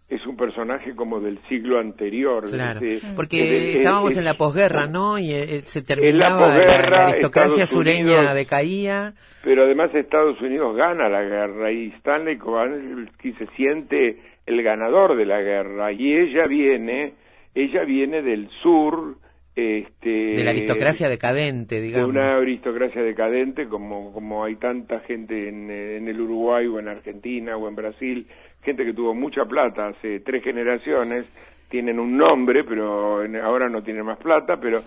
es 0.07 0.25
un 0.25 0.37
personaje 0.37 0.95
como 0.95 1.19
del 1.19 1.37
siglo 1.49 1.79
anterior. 1.79 2.49
Claro, 2.49 2.79
este, 2.79 3.05
porque 3.13 3.41
eh, 3.41 3.57
eh, 3.73 3.77
estábamos 3.79 4.11
es- 4.13 4.17
en 4.19 4.23
la 4.23 4.35
posguerra, 4.35 4.87
¿no? 4.87 5.19
Y 5.19 5.33
eh, 5.33 5.63
se 5.65 5.79
En 5.79 5.83
la 5.83 5.87
terminaba 5.95 6.39
la, 6.39 6.47
posguerra, 6.47 6.89
la 6.91 7.07
aristocracia 7.09 7.63
Estados 7.65 7.69
sureña 7.71 8.19
Unidos- 8.19 8.33
decaía. 8.35 9.13
Pero 9.43 9.63
además 9.63 9.93
Estados 9.93 10.39
Unidos 10.39 10.77
gana 10.77 11.09
la 11.09 11.23
guerra 11.23 11.73
y 11.73 11.87
Stanley 11.97 12.37
Kowalski 12.37 13.33
se 13.33 13.47
siente 13.57 14.36
el 14.47 14.63
ganador 14.63 15.15
de 15.15 15.25
la 15.25 15.41
guerra 15.41 15.91
y 15.91 16.13
ella 16.15 16.43
viene, 16.47 17.13
ella 17.53 17.83
viene 17.83 18.23
del 18.23 18.49
sur, 18.63 19.17
este, 19.55 20.09
de 20.09 20.43
la 20.43 20.51
aristocracia 20.51 21.09
decadente, 21.09 21.75
de 21.75 21.81
digamos. 21.81 22.09
una 22.09 22.35
aristocracia 22.35 23.03
decadente 23.03 23.67
como 23.67 24.13
como 24.13 24.43
hay 24.43 24.55
tanta 24.55 25.01
gente 25.01 25.49
en, 25.49 25.69
en 25.69 26.07
el 26.07 26.19
Uruguay 26.21 26.65
o 26.67 26.79
en 26.79 26.87
Argentina 26.87 27.57
o 27.57 27.67
en 27.67 27.75
Brasil, 27.75 28.27
gente 28.63 28.85
que 28.85 28.93
tuvo 28.93 29.13
mucha 29.13 29.45
plata 29.45 29.87
hace 29.87 30.21
tres 30.21 30.43
generaciones, 30.43 31.25
tienen 31.69 31.99
un 31.99 32.17
nombre, 32.17 32.63
pero 32.63 33.21
ahora 33.43 33.69
no 33.69 33.83
tienen 33.83 34.05
más 34.05 34.17
plata, 34.17 34.59
pero 34.59 34.81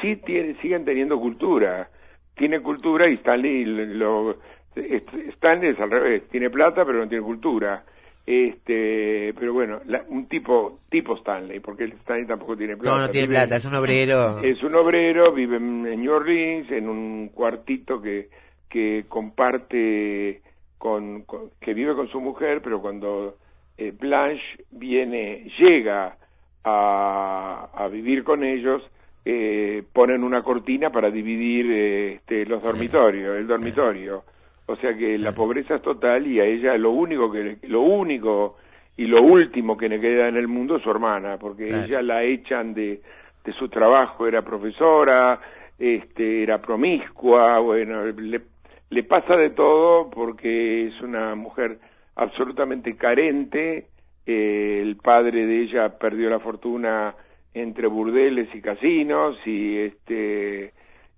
sí 0.00 0.16
tienen, 0.16 0.56
siguen 0.60 0.84
teniendo 0.84 1.18
cultura. 1.18 1.88
Tiene 2.34 2.60
cultura 2.60 3.08
y 3.08 3.14
Stanley 3.14 3.64
lo, 3.64 4.36
Stanley 4.74 5.70
es 5.70 5.80
al 5.80 5.90
revés, 5.90 6.28
tiene 6.28 6.50
plata 6.50 6.84
pero 6.84 6.98
no 6.98 7.08
tiene 7.08 7.24
cultura. 7.24 7.82
Este, 8.26 9.32
pero 9.38 9.52
bueno, 9.52 9.80
la- 9.86 10.04
un 10.08 10.26
tipo 10.26 10.80
tipo 10.90 11.16
Stanley, 11.16 11.60
porque 11.60 11.84
el 11.84 11.92
Stanley 11.92 12.26
tampoco 12.26 12.56
tiene 12.56 12.76
plata. 12.76 12.96
No, 12.96 13.02
no 13.06 13.10
tiene 13.10 13.28
vive 13.28 13.38
plata, 13.38 13.56
es 13.56 13.64
un 13.64 13.74
obrero. 13.76 14.40
Es 14.42 14.62
un 14.64 14.74
obrero, 14.74 15.32
vive 15.32 15.56
en 15.58 15.86
en 15.86 16.00
New 16.00 16.12
Orleans, 16.12 16.70
en 16.72 16.88
un 16.88 17.28
cuartito 17.32 18.02
que, 18.02 18.28
que 18.68 19.04
comparte 19.08 20.42
con, 20.76 21.22
con- 21.22 21.50
que 21.60 21.72
vive 21.72 21.94
con 21.94 22.08
su 22.08 22.20
mujer, 22.20 22.60
pero 22.62 22.80
cuando 22.82 23.36
eh, 23.78 23.92
Blanche 23.96 24.42
viene, 24.72 25.48
llega 25.58 26.16
a, 26.64 27.68
a 27.74 27.88
vivir 27.88 28.24
con 28.24 28.42
ellos, 28.42 28.82
eh, 29.24 29.82
ponen 29.92 30.24
una 30.24 30.42
cortina 30.42 30.90
para 30.90 31.10
dividir 31.10 31.66
eh, 31.70 32.12
este, 32.14 32.44
los 32.46 32.62
dormitorios, 32.62 33.36
el 33.36 33.46
dormitorio. 33.46 34.24
O 34.66 34.76
sea 34.76 34.96
que 34.96 35.18
la 35.18 35.32
pobreza 35.32 35.76
es 35.76 35.82
total 35.82 36.26
y 36.26 36.40
a 36.40 36.44
ella 36.44 36.76
lo 36.76 36.90
único 36.90 37.30
que 37.30 37.58
lo 37.68 37.82
único 37.82 38.56
y 38.96 39.06
lo 39.06 39.22
último 39.22 39.76
que 39.76 39.88
le 39.88 40.00
queda 40.00 40.28
en 40.28 40.36
el 40.36 40.48
mundo 40.48 40.76
es 40.76 40.82
su 40.82 40.90
hermana, 40.90 41.36
porque 41.38 41.68
Claro. 41.68 41.84
ella 41.86 42.02
la 42.02 42.22
echan 42.24 42.74
de, 42.74 43.00
de 43.44 43.52
su 43.52 43.68
trabajo, 43.68 44.26
era 44.26 44.42
profesora, 44.42 45.38
este, 45.78 46.42
era 46.42 46.60
promiscua, 46.62 47.58
bueno, 47.60 48.06
le, 48.06 48.40
le 48.90 49.02
pasa 49.04 49.36
de 49.36 49.50
todo 49.50 50.08
porque 50.10 50.86
es 50.86 51.00
una 51.02 51.34
mujer 51.34 51.78
absolutamente 52.16 52.96
carente, 52.96 53.86
eh, 54.26 54.80
el 54.82 54.96
padre 54.96 55.46
de 55.46 55.62
ella 55.62 55.98
perdió 55.98 56.30
la 56.30 56.40
fortuna 56.40 57.14
entre 57.54 57.86
burdeles 57.86 58.48
y 58.54 58.60
casinos 58.60 59.36
y 59.46 59.76
este 59.78 60.72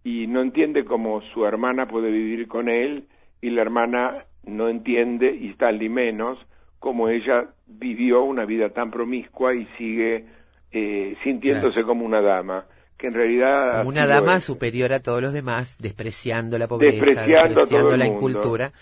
y 0.04 0.26
no 0.26 0.40
entiende 0.42 0.84
cómo 0.84 1.20
su 1.32 1.44
hermana 1.46 1.86
puede 1.86 2.10
vivir 2.10 2.46
con 2.48 2.68
él 2.68 3.04
y 3.40 3.50
la 3.50 3.62
hermana 3.62 4.24
no 4.44 4.68
entiende 4.68 5.34
y 5.34 5.50
Stanley 5.50 5.88
menos 5.88 6.38
cómo 6.78 7.08
ella 7.08 7.46
vivió 7.66 8.22
una 8.22 8.44
vida 8.44 8.70
tan 8.70 8.90
promiscua 8.90 9.54
y 9.54 9.66
sigue 9.76 10.24
eh, 10.72 11.16
sintiéndose 11.24 11.82
como 11.82 12.04
una 12.04 12.20
dama 12.20 12.64
que 12.96 13.06
en 13.06 13.14
realidad 13.14 13.78
Como 13.78 13.90
una 13.90 14.06
dama 14.06 14.36
es. 14.36 14.44
superior 14.44 14.92
a 14.92 15.00
todos 15.00 15.22
los 15.22 15.32
demás, 15.32 15.76
despreciando 15.78 16.58
la 16.58 16.66
pobreza, 16.66 17.04
Despreciando 17.22 17.96
la 17.96 18.06
incultura. 18.06 18.72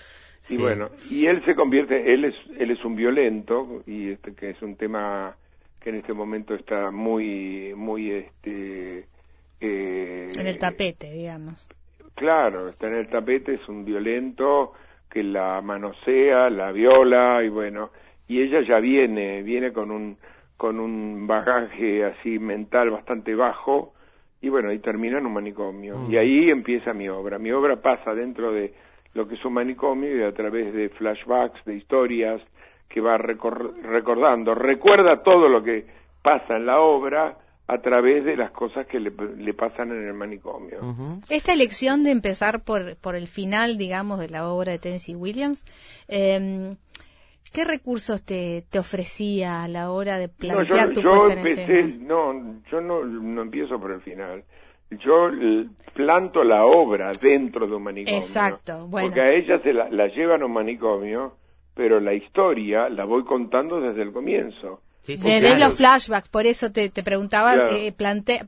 Y 0.49 0.55
Sí. 0.55 0.59
bueno, 0.59 0.91
y 1.11 1.27
él 1.27 1.45
se 1.45 1.55
convierte, 1.55 2.15
él 2.15 2.25
es, 2.25 2.35
él 2.59 2.71
es 2.71 2.83
un 2.85 2.95
violento 2.97 3.83
y 3.87 4.11
este 4.13 4.33
que 4.35 4.51
es 4.51 4.63
un 4.63 4.77
tema 4.77 5.37
que 5.81 5.91
en 5.91 5.97
este 5.97 6.13
momento 6.13 6.55
está 6.55 6.91
muy, 6.93 7.75
muy 7.75 8.13
este, 8.13 9.07
eh, 9.61 10.31
En 10.37 10.47
el 10.47 10.59
tapete, 10.59 11.11
digamos. 11.13 11.69
Claro, 12.17 12.69
está 12.69 12.89
en 12.89 12.95
el 12.95 13.09
tapete, 13.09 13.55
es 13.55 13.69
un 13.69 13.85
violento 13.85 14.73
que 15.09 15.23
la 15.23 15.61
manosea, 15.63 16.51
la 16.51 16.73
viola 16.73 17.43
y 17.45 17.49
bueno, 17.49 17.91
y 18.27 18.41
ella 18.43 18.63
ya 18.63 18.81
viene, 18.81 19.43
viene 19.43 19.73
con 19.73 19.91
un 19.91 20.17
con 20.57 20.81
un 20.81 21.27
bagaje 21.27 22.03
así 22.07 22.39
mental 22.39 22.91
bastante 22.91 23.35
bajo 23.35 23.93
y 24.41 24.49
bueno, 24.49 24.73
y 24.73 24.79
termina 24.79 25.19
en 25.19 25.27
un 25.27 25.35
manicomio. 25.35 25.99
Mm. 25.99 26.11
Y 26.11 26.17
ahí 26.17 26.51
empieza 26.51 26.95
mi 26.95 27.09
obra. 27.11 27.39
Mi 27.39 27.53
obra 27.53 27.77
pasa 27.77 28.15
dentro 28.15 28.53
de 28.53 28.73
lo 29.13 29.29
que 29.29 29.35
es 29.35 29.45
un 29.45 29.53
manicomio 29.53 30.17
y 30.17 30.23
a 30.23 30.33
través 30.33 30.73
de 30.73 30.89
flashbacks, 30.89 31.63
de 31.67 31.75
historias 31.77 32.41
que 32.89 33.03
va 33.03 33.19
recor- 33.19 33.75
recordando. 33.83 34.55
Recuerda 34.55 35.23
todo 35.23 35.49
lo 35.49 35.63
que 35.63 35.85
pasa 36.23 36.57
en 36.57 36.65
la 36.65 36.81
obra 36.81 37.37
a 37.69 37.79
través 37.81 38.25
de 38.25 38.37
las 38.37 38.53
cosas 38.53 38.87
que 38.87 39.01
le, 39.01 39.11
le 39.39 39.55
pasan 39.55 39.91
en 39.91 40.07
el 40.07 40.15
manicomio. 40.15 40.79
Esta 41.29 41.53
elección 41.53 42.05
de 42.05 42.13
empezar 42.13 42.63
por, 42.63 42.97
por 42.97 43.17
el 43.17 43.27
final, 43.27 43.77
digamos, 43.77 44.21
de 44.21 44.29
la 44.29 44.49
obra 44.49 44.73
de 44.73 44.79
Tennessee 44.79 45.17
Williams, 45.17 45.65
eh, 46.09 46.77
¿qué 47.53 47.65
recursos 47.65 48.23
te, 48.25 48.65
te 48.71 48.79
ofrecía 48.79 49.65
a 49.65 49.69
la 49.69 49.91
hora 49.91 50.19
de 50.19 50.29
No, 50.29 50.35
plantear 50.37 50.89
yo, 50.89 50.95
tu 50.95 51.03
yo 51.03 51.11
puesta 51.11 51.33
en 51.33 51.39
empecé, 51.39 51.81
escena? 51.81 52.05
no, 52.05 52.61
yo 52.71 52.81
no, 52.81 53.03
no 53.03 53.43
empiezo 53.43 53.81
por 53.81 53.91
el 53.93 54.01
final. 54.03 54.45
Yo 54.91 55.27
l- 55.29 55.69
planto 55.95 56.45
la 56.45 56.65
obra 56.65 57.11
dentro 57.21 57.67
de 57.67 57.75
un 57.75 57.83
manicomio. 57.83 58.19
Exacto, 58.19 58.87
bueno. 58.87 59.09
Porque 59.09 59.21
a 59.21 59.33
ella 59.33 59.59
se 59.63 59.73
la, 59.73 59.91
la 59.91 60.07
llevan 60.07 60.43
a 60.43 60.47
un 60.47 60.53
manicomio, 60.53 61.35
pero 61.75 61.99
la 61.99 62.15
historia 62.15 62.89
la 62.89 63.05
voy 63.05 63.25
contando 63.25 63.81
desde 63.81 64.03
el 64.03 64.13
comienzo. 64.13 64.83
Sí, 65.07 65.17
sí, 65.17 65.23
claro. 65.41 65.59
los 65.59 65.75
flashbacks, 65.77 66.29
por 66.29 66.47
eso 66.47 66.73
te, 66.73 66.89
te 66.89 67.03
preguntaba, 67.03 67.55
Claro. 67.55 67.77
eh, 67.77 67.93
plante- 67.93 68.43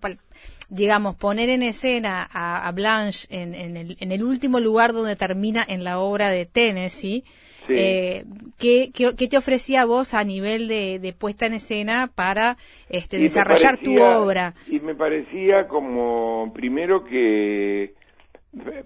digamos, 0.71 1.17
poner 1.17 1.49
en 1.49 1.62
escena 1.62 2.29
a, 2.33 2.67
a 2.67 2.73
Blanche 2.73 3.27
en, 3.31 3.55
en 3.55 3.77
el, 3.77 3.97
en 4.00 4.12
el 4.12 4.23
último 4.23 4.61
lugar 4.61 4.93
donde 4.93 5.17
termina 5.17 5.65
en 5.67 5.83
la 5.85 5.99
obra 5.99 6.29
de 6.29 6.45
Tennessee. 6.47 7.25
Sí. 7.67 7.75
eh, 7.77 8.25
¿qué, 8.59 8.91
qué, 8.95 9.15
qué 9.17 9.29
te 9.29 9.37
ofrecía 9.37 9.85
vos 9.85 10.15
a 10.15 10.25
nivel 10.25 10.69
de, 10.69 10.99
de 10.99 11.12
puesta 11.12 11.45
en 11.47 11.53
escena 11.55 12.11
para 12.15 12.57
este, 12.88 13.19
Y 13.19 13.23
desarrollar 13.25 13.77
tu 13.79 14.00
obra? 14.03 14.55
Y 14.67 14.81
me 14.81 14.95
parecía 14.95 15.69
como, 15.69 16.50
primero 16.55 17.05
que, 17.05 17.95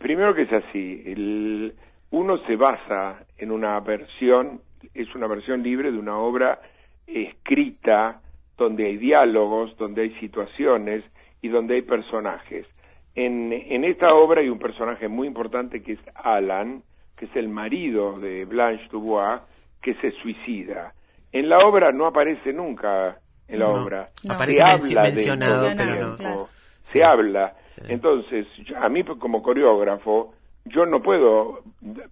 primero 0.00 0.34
que 0.34 0.42
es 0.42 0.52
así, 0.52 1.02
el, 1.06 1.74
uno 2.10 2.38
se 2.46 2.56
basa 2.56 3.24
en 3.38 3.50
una 3.52 3.78
versión, 3.80 4.60
es 4.94 5.14
una 5.14 5.26
versión 5.28 5.62
libre 5.62 5.92
de 5.92 5.98
una 5.98 6.18
obra 6.18 6.60
escrita, 7.06 8.20
donde 8.56 8.86
hay 8.86 8.96
diálogos, 8.96 9.76
donde 9.76 10.02
hay 10.02 10.10
situaciones 10.20 11.04
y 11.40 11.48
donde 11.48 11.76
hay 11.76 11.82
personajes. 11.82 12.66
En, 13.14 13.52
en 13.52 13.84
esta 13.84 14.14
obra 14.14 14.40
hay 14.40 14.48
un 14.48 14.58
personaje 14.58 15.08
muy 15.08 15.26
importante 15.26 15.82
que 15.82 15.92
es 15.92 16.00
Alan, 16.14 16.82
que 17.16 17.26
es 17.26 17.36
el 17.36 17.48
marido 17.48 18.14
de 18.14 18.44
Blanche 18.44 18.88
Dubois, 18.90 19.40
que 19.82 19.94
se 19.94 20.12
suicida. 20.12 20.94
En 21.32 21.48
la 21.48 21.58
obra 21.58 21.92
no 21.92 22.06
aparece 22.06 22.52
nunca 22.52 23.18
en 23.48 23.58
la 23.58 23.66
No. 23.66 23.82
obra. 23.82 24.10
No. 24.24 24.34
Aparece 24.34 24.58
Se 24.58 24.62
habla 24.64 25.02
mencionado, 25.02 25.66
pero 25.76 26.06
no. 26.08 26.16
Claro. 26.16 26.48
Se 26.84 27.04
habla. 27.04 27.54
Sí. 27.68 27.82
Entonces, 27.88 28.46
a 28.80 28.88
mí 28.88 29.02
como 29.04 29.42
coreógrafo, 29.42 30.34
yo 30.66 30.86
no 30.86 31.02
puedo 31.02 31.62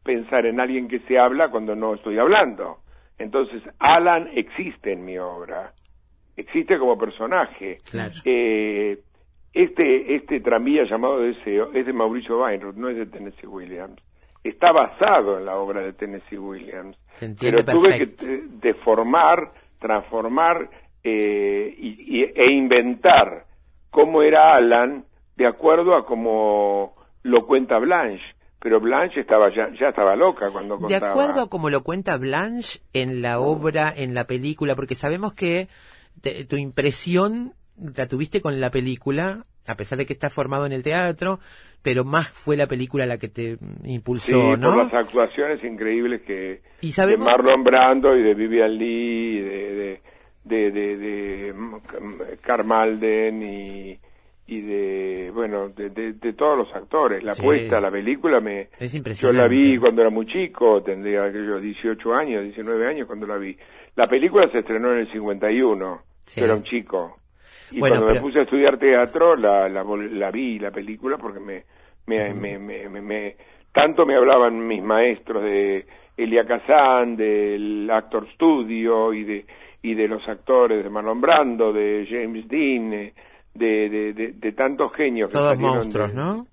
pensar 0.02 0.46
en 0.46 0.58
alguien 0.60 0.88
que 0.88 1.00
se 1.00 1.18
habla 1.18 1.48
cuando 1.50 1.74
no 1.76 1.94
estoy 1.94 2.18
hablando. 2.18 2.78
Entonces, 3.20 3.62
Alan 3.78 4.28
existe 4.34 4.92
en 4.92 5.04
mi 5.04 5.18
obra. 5.18 5.72
Existe 6.36 6.78
como 6.78 6.98
personaje. 6.98 7.78
Claro. 7.90 8.14
Eh, 8.24 8.98
este, 9.52 10.14
este 10.16 10.40
tranvía 10.40 10.84
llamado 10.84 11.20
Deseo 11.20 11.72
es 11.74 11.84
de 11.86 11.92
Mauricio 11.92 12.40
Weinroth, 12.42 12.76
no 12.76 12.88
es 12.88 12.96
de 12.96 13.06
Tennessee 13.06 13.46
Williams. 13.46 14.00
Está 14.42 14.72
basado 14.72 15.38
en 15.38 15.44
la 15.44 15.56
obra 15.56 15.82
de 15.82 15.92
Tennessee 15.92 16.38
Williams. 16.38 16.96
Se 17.14 17.28
pero 17.38 17.62
tuve 17.64 17.98
que 17.98 18.06
perfecto. 18.06 18.56
deformar, 18.62 19.50
transformar 19.78 20.70
eh, 21.04 21.74
y- 21.78 22.20
y- 22.20 22.32
e 22.34 22.52
inventar 22.52 23.44
cómo 23.90 24.22
era 24.22 24.54
Alan 24.54 25.04
de 25.36 25.46
acuerdo 25.46 25.94
a 25.94 26.06
cómo 26.06 26.94
lo 27.22 27.46
cuenta 27.46 27.78
Blanche. 27.78 28.24
Pero 28.62 28.78
Blanche 28.80 29.20
estaba 29.20 29.48
ya, 29.54 29.70
ya 29.80 29.88
estaba 29.88 30.14
loca 30.16 30.50
cuando 30.50 30.76
De 30.76 30.82
contaba. 30.82 31.10
acuerdo 31.12 31.40
a 31.42 31.48
como 31.50 31.70
lo 31.70 31.82
cuenta 31.82 32.16
Blanche 32.18 32.80
en 32.92 33.22
la 33.22 33.40
obra, 33.40 33.92
en 33.96 34.14
la 34.14 34.24
película, 34.26 34.74
porque 34.76 34.94
sabemos 34.94 35.32
que 35.32 35.68
te- 36.20 36.44
tu 36.44 36.56
impresión 36.56 37.54
la 37.96 38.06
tuviste 38.06 38.42
con 38.42 38.60
la 38.60 38.70
película, 38.70 39.46
a 39.66 39.76
pesar 39.76 39.96
de 39.98 40.04
que 40.06 40.12
está 40.12 40.28
formado 40.28 40.66
en 40.66 40.72
el 40.72 40.82
teatro, 40.82 41.40
pero 41.82 42.04
más 42.04 42.28
fue 42.28 42.58
la 42.58 42.66
película 42.66 43.06
la 43.06 43.16
que 43.16 43.28
te 43.28 43.56
Sí, 43.56 43.58
impulsó, 43.84 44.56
¿no? 44.58 44.74
por 44.74 44.84
las 44.84 44.92
actuaciones 44.92 45.64
increíbles 45.64 46.20
que 46.26 46.60
Y 46.82 46.92
de 46.92 47.16
Marlon 47.16 47.64
Brando 47.64 48.14
y 48.14 48.22
de 48.22 48.34
Vivian 48.34 48.76
Lee 48.76 49.38
y 49.38 49.40
de 49.40 49.74
de 49.74 50.00
de, 50.42 50.70
de, 50.70 50.96
de, 50.96 51.52
mm, 51.54 51.74
Karl 52.42 52.64
Malden 52.66 53.42
y 53.42 53.98
y 54.52 54.60
de 54.62 55.30
bueno 55.32 55.68
de, 55.68 55.90
de, 55.90 56.12
de 56.14 56.32
todos 56.32 56.58
los 56.58 56.74
actores 56.74 57.22
la 57.22 57.34
Sí. 57.34 57.42
puesta 57.42 57.78
a 57.78 57.80
la 57.80 57.90
película 57.90 58.40
me 58.40 58.68
Es 58.80 58.92
yo 58.92 58.98
impresionante. 58.98 59.42
la 59.42 59.48
vi 59.48 59.76
cuando 59.78 60.00
era 60.02 60.10
muy 60.10 60.26
chico 60.26 60.82
tendría 60.82 61.24
aquellos 61.24 61.62
18 61.62 62.12
años 62.14 62.42
19 62.42 62.86
años 62.88 63.06
cuando 63.06 63.26
la 63.28 63.36
vi 63.36 63.56
la 63.94 64.08
película 64.08 64.50
se 64.50 64.58
estrenó 64.58 64.92
en 64.92 64.98
el 65.00 65.12
51 65.12 66.00
Sí. 66.24 66.40
yo 66.40 66.46
era 66.46 66.56
un 66.56 66.64
chico 66.64 67.16
y 67.70 67.78
Bueno, 67.78 67.96
cuando 67.96 68.06
pero- 68.12 68.20
me 68.20 68.26
puse 68.28 68.38
a 68.40 68.42
estudiar 68.42 68.78
teatro 68.78 69.36
la, 69.36 69.68
la, 69.68 69.84
la 69.84 70.30
vi 70.32 70.58
la 70.58 70.70
película 70.72 71.16
porque 71.16 71.38
me 71.40 71.62
me, 72.06 72.34
me, 72.34 72.58
me, 72.58 72.88
me- 72.88 73.00
me- 73.00 73.36
tanto 73.72 74.04
me 74.04 74.16
hablaban 74.16 74.66
mis 74.66 74.82
maestros 74.82 75.44
de 75.44 75.86
Elia 76.16 76.44
Kazan, 76.44 77.14
del 77.16 77.88
Actor 77.88 78.26
Studio 78.34 79.12
y 79.12 79.22
de 79.22 79.44
y 79.82 79.94
de 79.94 80.08
los 80.08 80.26
actores 80.28 80.82
de 80.82 80.90
Marlon 80.90 81.20
Brando, 81.20 81.72
de 81.72 82.06
James 82.10 82.46
Dean, 82.48 82.92
eh, 82.92 83.14
de, 83.54 83.88
de, 83.88 84.12
de, 84.12 84.32
de 84.32 84.52
tantos 84.52 84.92
genios 84.94 85.28
que 85.28 85.34
todos 85.34 85.58
monstruos, 85.58 86.10
de- 86.10 86.14
¿no? 86.16 86.46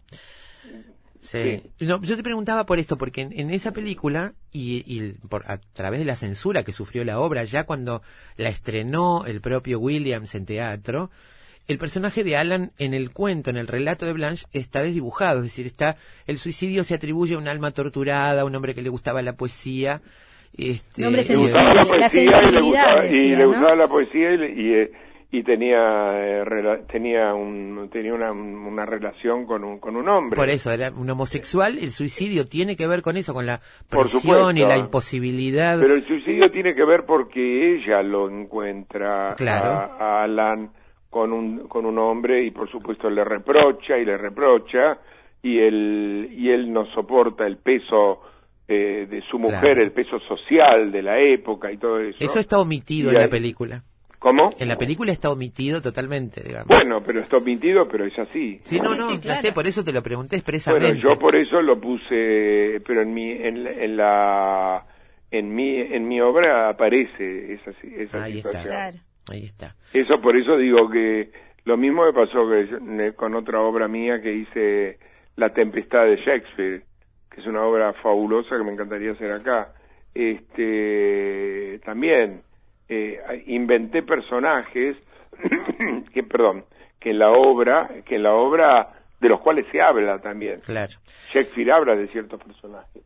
Sí. 1.21 1.61
No, 1.81 2.01
yo 2.01 2.15
te 2.15 2.23
preguntaba 2.23 2.65
por 2.65 2.79
esto, 2.79 2.97
porque 2.97 3.21
en, 3.21 3.37
en 3.37 3.49
esa 3.51 3.73
película, 3.73 4.33
y, 4.51 4.83
y 4.85 5.13
por, 5.27 5.43
a 5.51 5.57
través 5.73 5.99
de 5.99 6.05
la 6.05 6.15
censura 6.15 6.63
que 6.63 6.71
sufrió 6.71 7.03
la 7.03 7.19
obra, 7.19 7.43
ya 7.43 7.65
cuando 7.65 8.01
la 8.37 8.47
estrenó 8.49 9.25
el 9.25 9.41
propio 9.41 9.79
Williams 9.79 10.35
en 10.35 10.45
teatro, 10.45 11.09
el 11.67 11.77
personaje 11.79 12.23
de 12.23 12.37
Alan 12.37 12.71
en 12.77 12.93
el 12.93 13.11
cuento, 13.11 13.49
en 13.49 13.57
el 13.57 13.67
relato 13.67 14.05
de 14.05 14.13
Blanche, 14.13 14.45
está 14.53 14.81
desdibujado, 14.83 15.39
es 15.39 15.43
decir, 15.45 15.65
está 15.65 15.97
el 16.27 16.37
suicidio 16.37 16.85
se 16.85 16.93
atribuye 16.95 17.35
a 17.35 17.39
un 17.39 17.49
alma 17.49 17.71
torturada, 17.71 18.43
a 18.43 18.45
un 18.45 18.55
hombre 18.55 18.73
que 18.73 18.81
le 18.81 18.89
gustaba 18.89 19.21
la 19.21 19.35
poesía, 19.35 20.01
Este, 20.57 21.01
Le 21.01 21.23
sensible. 21.23 21.41
gustaba 21.41 21.73
la 21.73 21.83
la 21.83 21.89
poesía 21.89 22.21
y 22.21 22.25
le 22.25 22.31
sensibilidad, 22.31 23.03
y 23.11 23.27
le 23.35 23.37
¿no? 23.37 23.47
gustaba 23.47 23.75
la 23.75 23.87
poesía 23.89 24.31
y, 24.31 24.37
le- 24.37 24.53
y, 24.53 24.73
eh, 24.75 24.91
y 25.29 25.43
tenía 25.43 25.77
eh, 26.23 26.43
rela- 26.45 26.85
tenía 26.87 27.33
un 27.33 27.89
tenía 27.91 28.13
una, 28.13 28.31
una 28.31 28.85
relación 28.85 29.45
con 29.45 29.63
un 29.65 29.79
con 29.79 29.95
un 29.97 30.07
hombre. 30.07 30.37
Por 30.37 30.49
eso, 30.49 30.71
era 30.71 30.89
un 30.91 31.09
homosexual, 31.09 31.77
el 31.79 31.91
suicidio 31.91 32.47
tiene 32.47 32.77
que 32.77 32.87
ver 32.87 33.01
con 33.01 33.17
eso, 33.17 33.33
con 33.33 33.45
la 33.45 33.59
presión 33.89 34.57
y 34.57 34.61
la 34.61 34.77
imposibilidad. 34.77 35.79
Pero 35.81 35.95
el 35.95 36.03
suicidio 36.03 36.49
tiene 36.51 36.73
que 36.75 36.85
ver 36.85 37.05
porque 37.05 37.75
ella 37.75 38.01
lo 38.03 38.29
encuentra 38.29 39.35
Claro. 39.35 39.65
a, 39.99 40.19
a 40.21 40.23
Alan 40.23 40.71
con 41.09 41.33
un 41.33 41.67
con 41.67 41.85
un 41.85 41.97
hombre 41.99 42.45
y 42.45 42.51
por 42.51 42.69
supuesto 42.69 43.09
le 43.09 43.23
reprocha 43.23 43.97
y 43.97 44.05
le 44.05 44.17
reprocha 44.17 44.99
y 45.41 45.57
él 45.59 46.29
y 46.31 46.49
él 46.49 46.71
no 46.71 46.85
soporta 46.93 47.45
el 47.45 47.57
peso 47.57 48.21
eh, 48.67 49.07
de 49.09 49.21
su 49.29 49.39
mujer, 49.39 49.59
Claro. 49.61 49.83
el 49.83 49.91
peso 49.91 50.19
social 50.21 50.91
de 50.91 51.01
la 51.01 51.19
época 51.19 51.71
y 51.71 51.77
todo 51.77 51.99
eso. 51.99 52.17
Eso 52.21 52.39
está 52.39 52.59
omitido 52.59 53.11
Y 53.11 53.15
en 53.15 53.21
la 53.21 53.27
película. 53.29 53.83
¿Cómo? 54.27 54.49
En 54.59 54.67
la 54.67 54.77
película 54.77 55.11
está 55.11 55.29
omitido 55.29 55.81
totalmente, 55.81 56.41
digamos. 56.43 56.67
Bueno, 56.67 57.01
pero 57.05 57.21
está 57.21 57.37
omitido, 57.37 57.87
pero 57.87 58.05
es 58.05 58.17
así. 58.19 58.59
Sí, 58.63 58.79
no, 58.79 58.93
no, 58.95 59.11
sí, 59.11 59.19
claro. 59.19 59.41
sé, 59.41 59.51
por 59.53 59.67
eso 59.67 59.83
te 59.83 59.93
lo 59.93 60.03
pregunté 60.03 60.35
Bueno, 60.35 60.39
expresamente. 60.39 60.99
yo 61.01 61.17
por 61.17 61.35
eso 61.35 61.61
lo 61.61 61.79
puse, 61.79 62.81
pero 62.85 63.01
en 63.01 63.13
mi 63.13 63.31
en, 63.31 63.63
la- 63.63 63.71
en 63.71 63.97
la 63.97 64.85
en 65.31 65.53
mi 65.55 65.77
en 65.79 66.07
mi 66.07 66.19
obra 66.21 66.69
aparece 66.69 67.53
esa 67.53 67.71
esa 67.83 68.23
Ahí 68.23 68.39
está. 68.39 68.61
Claro. 68.61 68.97
Ahí 69.31 69.43
está. 69.45 69.75
Eso 69.93 70.19
por 70.21 70.37
eso 70.37 70.57
digo 70.57 70.89
que 70.89 71.31
lo 71.65 71.75
mismo 71.77 72.05
me 72.05 72.13
pasó 72.13 72.49
que 72.49 72.67
yo- 72.71 72.79
ne- 72.79 73.13
con 73.13 73.35
otra 73.35 73.59
obra 73.61 73.87
mía 73.87 74.21
que 74.21 74.33
hice 74.33 74.99
La 75.35 75.53
tempestad 75.53 76.05
de 76.05 76.15
Shakespeare, 76.17 76.81
que 77.29 77.41
es 77.41 77.45
una 77.47 77.63
obra 77.63 77.93
fabulosa 78.01 78.57
que 78.57 78.63
me 78.63 78.71
encantaría 78.71 79.11
hacer 79.11 79.31
acá. 79.31 79.73
Este 80.15 81.79
también 81.85 82.41
eh, 82.89 83.19
inventé 83.47 84.03
personajes 84.03 84.95
que 86.13 86.23
perdón, 86.23 86.65
que 86.99 87.11
en 87.11 87.19
la 87.19 87.31
obra, 87.31 87.89
que 88.05 88.15
en 88.15 88.23
la 88.23 88.33
obra 88.33 88.93
de 89.19 89.29
los 89.29 89.39
cuales 89.41 89.65
se 89.71 89.81
habla 89.81 90.19
también. 90.19 90.59
Claro, 90.65 90.93
Shakespeare 91.33 91.71
habla 91.71 91.95
de 91.95 92.07
ciertos 92.09 92.41
personajes. 92.43 93.03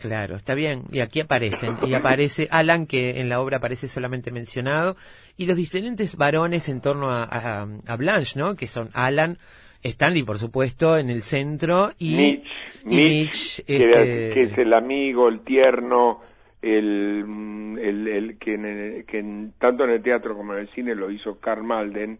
claro, 0.00 0.36
está 0.36 0.54
bien. 0.54 0.84
Y 0.90 1.00
aquí 1.00 1.20
aparecen. 1.20 1.76
Y 1.86 1.94
aparece 1.94 2.48
Alan, 2.50 2.86
que 2.86 3.20
en 3.20 3.28
la 3.28 3.40
obra 3.40 3.58
aparece 3.58 3.88
solamente 3.88 4.30
mencionado, 4.30 4.96
y 5.36 5.46
los 5.46 5.56
diferentes 5.56 6.16
varones 6.16 6.68
en 6.68 6.80
torno 6.80 7.10
a, 7.10 7.24
a- 7.24 7.66
a 7.86 7.96
Blanche, 7.96 8.38
¿no? 8.38 8.56
Que 8.56 8.66
son 8.66 8.88
Alan, 8.94 9.36
Stanley, 9.82 10.22
por 10.22 10.38
supuesto, 10.38 10.96
en 10.98 11.08
el 11.10 11.22
centro, 11.22 11.90
y 11.98 12.16
Mitch, 12.16 12.46
y 12.84 12.96
Mitch, 12.96 13.64
que, 13.64 13.76
este, 13.76 14.30
que 14.34 14.40
es 14.42 14.58
el 14.58 14.72
amigo, 14.74 15.28
el 15.28 15.40
tierno, 15.40 16.20
el, 16.62 17.24
mm, 17.26 17.78
el, 17.78 18.08
el 18.08 18.38
que, 18.38 18.54
en 18.54 18.64
el- 18.66 19.04
que 19.06 19.18
en- 19.18 19.52
tanto 19.58 19.84
en 19.84 19.90
el 19.90 20.02
teatro 20.02 20.36
como 20.36 20.52
en 20.54 20.60
el 20.60 20.68
cine 20.70 20.94
lo 20.94 21.10
hizo 21.10 21.38
Carl 21.40 21.62
Malden 21.62 22.18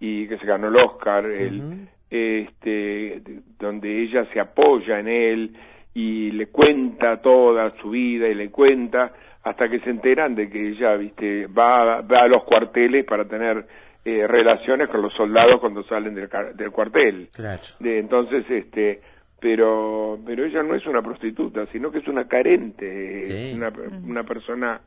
y 0.00 0.26
que 0.28 0.38
se 0.38 0.46
ganó 0.46 0.68
el 0.68 0.76
Oscar, 0.76 1.24
el, 1.26 1.88
este, 2.10 3.20
de- 3.20 3.40
donde 3.58 4.02
ella 4.02 4.24
se 4.32 4.40
apoya 4.40 5.00
en 5.00 5.08
él 5.08 5.56
y 5.94 6.30
le 6.32 6.46
cuenta 6.48 7.20
toda 7.20 7.70
su 7.80 7.90
vida 7.90 8.28
y 8.28 8.34
le 8.34 8.50
cuenta 8.50 9.12
hasta 9.42 9.68
que 9.68 9.80
se 9.80 9.90
enteran 9.90 10.34
de 10.34 10.48
que 10.50 10.68
ella, 10.68 10.94
viste, 10.96 11.46
va, 11.46 12.02
va 12.02 12.18
a 12.20 12.28
los 12.28 12.44
cuarteles 12.44 13.04
para 13.04 13.24
tener 13.26 13.64
eh, 14.04 14.26
relaciones 14.26 14.88
con 14.88 15.02
los 15.02 15.12
soldados 15.14 15.58
cuando 15.60 15.82
salen 15.84 16.14
del, 16.14 16.28
del 16.54 16.70
cuartel 16.70 17.28
Claro. 17.34 17.60
de 17.80 17.98
entonces 17.98 18.44
este 18.50 19.00
pero 19.40 20.18
pero 20.26 20.44
ella 20.44 20.62
no 20.62 20.74
es 20.74 20.86
una 20.86 21.02
prostituta 21.02 21.66
sino 21.72 21.90
que 21.90 21.98
es 21.98 22.08
una 22.08 22.26
carente 22.26 23.24
Sí. 23.24 23.52
una, 23.56 23.72
una 24.04 24.24
persona 24.24 24.80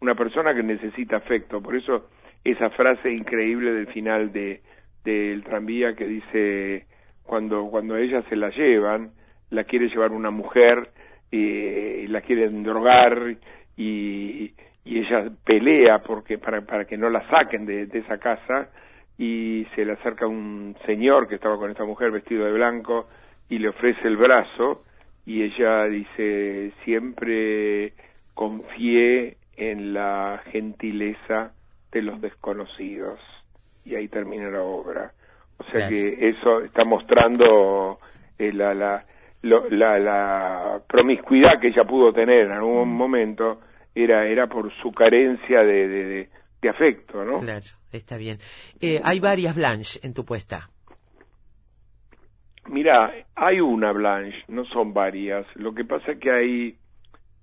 una 0.00 0.14
persona 0.14 0.54
que 0.54 0.62
necesita 0.62 1.16
afecto 1.16 1.60
por 1.60 1.74
eso 1.76 2.08
esa 2.44 2.70
frase 2.70 3.10
increíble 3.12 3.72
del 3.72 3.86
final 3.88 4.32
de 4.32 4.60
del 5.04 5.42
tranvía 5.44 5.94
que 5.94 6.06
dice 6.06 6.86
cuando 7.24 7.66
cuando 7.68 7.94
a 7.94 8.00
ella 8.00 8.22
se 8.28 8.36
la 8.36 8.50
llevan 8.50 9.10
la 9.50 9.64
quiere 9.64 9.88
llevar 9.88 10.12
una 10.12 10.30
mujer 10.30 10.90
y, 11.30 11.38
y 11.38 12.06
la 12.08 12.20
quieren 12.20 12.62
drogar 12.62 13.36
y, 13.76 14.52
y 14.84 14.98
ella 14.98 15.30
pelea 15.44 15.98
porque 15.98 16.38
para 16.38 16.60
para 16.62 16.84
que 16.84 16.96
no 16.96 17.10
la 17.10 17.28
saquen 17.28 17.66
de, 17.66 17.86
de 17.86 17.98
esa 18.00 18.18
casa 18.18 18.68
y 19.18 19.66
se 19.74 19.84
le 19.84 19.92
acerca 19.92 20.26
un 20.26 20.76
señor 20.84 21.26
que 21.26 21.36
estaba 21.36 21.56
con 21.56 21.70
esta 21.70 21.84
mujer 21.84 22.10
vestido 22.12 22.44
de 22.44 22.52
blanco 22.52 23.08
y 23.48 23.58
le 23.58 23.68
ofrece 23.68 24.06
el 24.08 24.16
brazo 24.16 24.82
y 25.24 25.42
ella 25.42 25.84
dice 25.84 26.72
siempre 26.84 27.92
confié 28.34 29.36
en 29.56 29.92
la 29.94 30.42
gentileza 30.52 31.52
de 31.92 32.02
los 32.02 32.20
desconocidos 32.20 33.18
y 33.84 33.94
ahí 33.94 34.08
termina 34.08 34.48
la 34.50 34.62
obra. 34.62 35.12
O 35.58 35.64
sea 35.64 35.88
que 35.88 36.28
eso 36.28 36.60
está 36.60 36.84
mostrando 36.84 37.98
eh, 38.38 38.52
la, 38.52 38.74
la, 38.74 39.04
lo- 39.42 39.68
la 39.70 39.98
la 39.98 40.80
promiscuidad 40.86 41.58
que 41.60 41.68
ella 41.68 41.84
pudo 41.84 42.12
tener 42.12 42.46
en 42.46 42.52
algún 42.52 42.92
momento 42.92 43.60
era 43.94 44.26
era 44.26 44.46
por 44.46 44.70
su 44.82 44.92
carencia 44.92 45.60
de, 45.62 45.88
de, 45.88 46.04
de- 46.04 46.28
de 46.60 46.68
afecto 46.68 47.24
no 47.24 47.40
Claro, 47.40 47.64
está 47.92 48.16
bien. 48.16 48.38
Eh, 48.80 49.00
hay 49.02 49.20
varias 49.20 49.54
Blanche 49.54 50.00
en 50.02 50.12
tu 50.14 50.24
puesta. 50.24 50.68
Mira, 52.68 53.12
hay 53.34 53.60
una 53.60 53.92
Blanche, 53.92 54.36
no 54.48 54.64
son 54.66 54.92
varias. 54.92 55.46
Lo 55.56 55.74
que 55.74 55.84
pasa 55.84 56.12
es 56.12 56.18
que 56.18 56.30
hay 56.30 56.76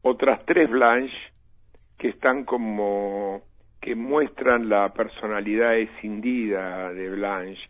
otras 0.02 0.46
tres 0.46 0.70
Blanche 0.70 1.14
que 1.98 2.10
están 2.10 2.44
como 2.44 3.42
que 3.82 3.96
muestran 3.96 4.70
la 4.70 4.94
personalidad 4.94 5.78
escindida 5.78 6.92
de 6.94 7.10
Blanche. 7.10 7.62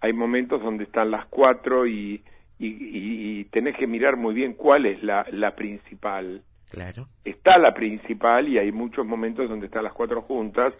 Hay 0.00 0.12
momentos 0.12 0.62
donde 0.62 0.84
están 0.84 1.10
las 1.10 1.26
cuatro 1.26 1.86
y, 1.86 2.22
y, 2.58 2.66
y- 2.66 3.40
y 3.40 3.44
tenés 3.46 3.76
que 3.76 3.86
mirar 3.86 4.16
muy 4.16 4.34
bien 4.34 4.54
cuál 4.54 4.86
es 4.86 5.02
la, 5.02 5.26
la 5.32 5.54
principal. 5.54 6.42
Claro. 6.70 7.06
Está 7.24 7.58
la 7.58 7.74
principal 7.74 8.48
y 8.48 8.58
hay 8.58 8.72
muchos 8.72 9.04
momentos 9.06 9.48
donde 9.48 9.66
están 9.66 9.84
las 9.84 9.92
cuatro 9.92 10.22
juntas 10.22 10.72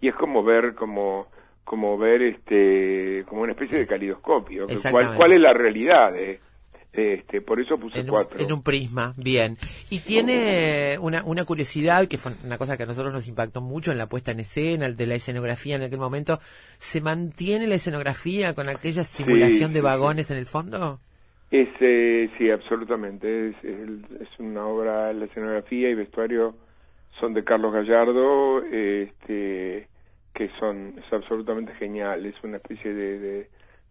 y 0.00 0.08
es 0.08 0.14
como 0.14 0.42
ver 0.42 0.74
como 0.74 1.26
como 1.68 1.98
ver 1.98 2.22
este 2.22 3.24
como 3.28 3.42
una 3.42 3.52
especie 3.52 3.78
de 3.78 3.86
calidoscopio 3.86 4.66
cuál, 4.90 5.14
cuál 5.14 5.32
es 5.34 5.40
la 5.42 5.52
realidad 5.52 6.12
de, 6.12 6.40
de 6.94 7.12
este 7.12 7.42
por 7.42 7.60
eso 7.60 7.76
puse 7.78 7.98
En 8.00 8.06
un, 8.06 8.10
cuatro 8.10 8.40
en 8.40 8.50
un 8.50 8.62
prisma, 8.62 9.12
bien. 9.18 9.58
Y 9.90 9.98
tiene 10.00 10.96
una, 10.98 11.22
una 11.24 11.44
curiosidad, 11.44 12.08
que 12.08 12.16
fue 12.16 12.32
una 12.44 12.56
cosa 12.56 12.76
que 12.78 12.84
a 12.84 12.86
nosotros 12.86 13.12
nos 13.12 13.28
impactó 13.28 13.60
mucho 13.60 13.92
en 13.92 13.98
la 13.98 14.06
puesta 14.08 14.30
en 14.32 14.40
escena, 14.40 14.90
de 14.90 15.06
la 15.06 15.14
escenografía 15.16 15.76
en 15.76 15.82
aquel 15.82 15.98
momento. 15.98 16.38
¿Se 16.78 17.02
mantiene 17.02 17.66
la 17.66 17.74
escenografía 17.74 18.54
con 18.54 18.68
aquella 18.70 19.04
simulación 19.04 19.68
sí, 19.68 19.74
de 19.74 19.80
sí. 19.80 19.84
vagones 19.84 20.30
en 20.30 20.38
el 20.38 20.46
fondo? 20.46 20.98
Es, 21.50 21.68
eh, 21.80 22.30
sí, 22.38 22.50
absolutamente. 22.50 23.50
Es, 23.50 23.56
es- 23.62 24.20
es 24.22 24.28
una 24.38 24.66
obra, 24.66 25.12
la 25.12 25.26
escenografía 25.26 25.90
y 25.90 25.94
vestuario 25.94 26.54
son 27.20 27.34
de 27.34 27.44
Carlos 27.44 27.72
Gallardo, 27.74 28.62
este, 28.64 29.88
que 30.38 30.48
son, 30.60 30.94
es 30.96 31.12
absolutamente 31.12 31.74
genial. 31.74 32.24
Es 32.24 32.36
una 32.44 32.58
especie 32.58 32.94
de, 32.94 33.18
de, 33.18 33.48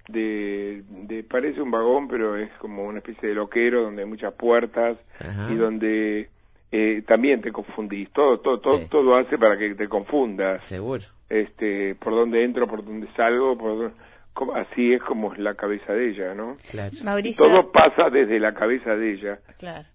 de, 0.07 0.83
de- 0.87 1.23
parece 1.23 1.61
un 1.61 1.69
vagón, 1.71 2.07
pero 2.07 2.37
es 2.37 2.49
como 2.59 2.85
una 2.85 2.99
especie 2.99 3.27
de 3.29 3.35
loquero 3.35 3.83
donde 3.83 4.03
hay 4.03 4.07
muchas 4.07 4.33
puertas 4.33 4.97
Ajá. 5.19 5.51
y 5.51 5.55
donde 5.55 6.29
eh, 6.71 7.03
también 7.05 7.41
te 7.41 7.51
confundís. 7.51 8.09
Todo, 8.13 8.39
todo, 8.39 8.59
todo, 8.59 8.77
Sí. 8.79 8.87
todo 8.89 9.17
hace 9.17 9.37
para 9.37 9.57
que 9.57 9.75
te 9.75 9.89
confundas. 9.89 10.63
Seguro. 10.63 11.03
Este, 11.29 11.95
por 11.95 12.13
dónde 12.13 12.43
entro, 12.45 12.65
por 12.67 12.85
dónde 12.85 13.07
salgo, 13.17 13.57
por 13.57 13.77
dónde- 13.77 13.93
como- 14.33 14.53
así 14.55 14.93
es 14.93 15.01
como 15.03 15.33
es 15.33 15.39
la 15.39 15.55
cabeza 15.55 15.91
de 15.93 16.09
ella, 16.11 16.33
¿no? 16.33 16.55
Claro. 16.71 16.91
Mauricio, 17.03 17.45
Todo 17.45 17.71
pasa 17.71 18.09
desde 18.09 18.39
la 18.39 18.53
cabeza 18.53 18.95
de 18.95 19.13
ella. 19.13 19.39
claro. 19.59 19.87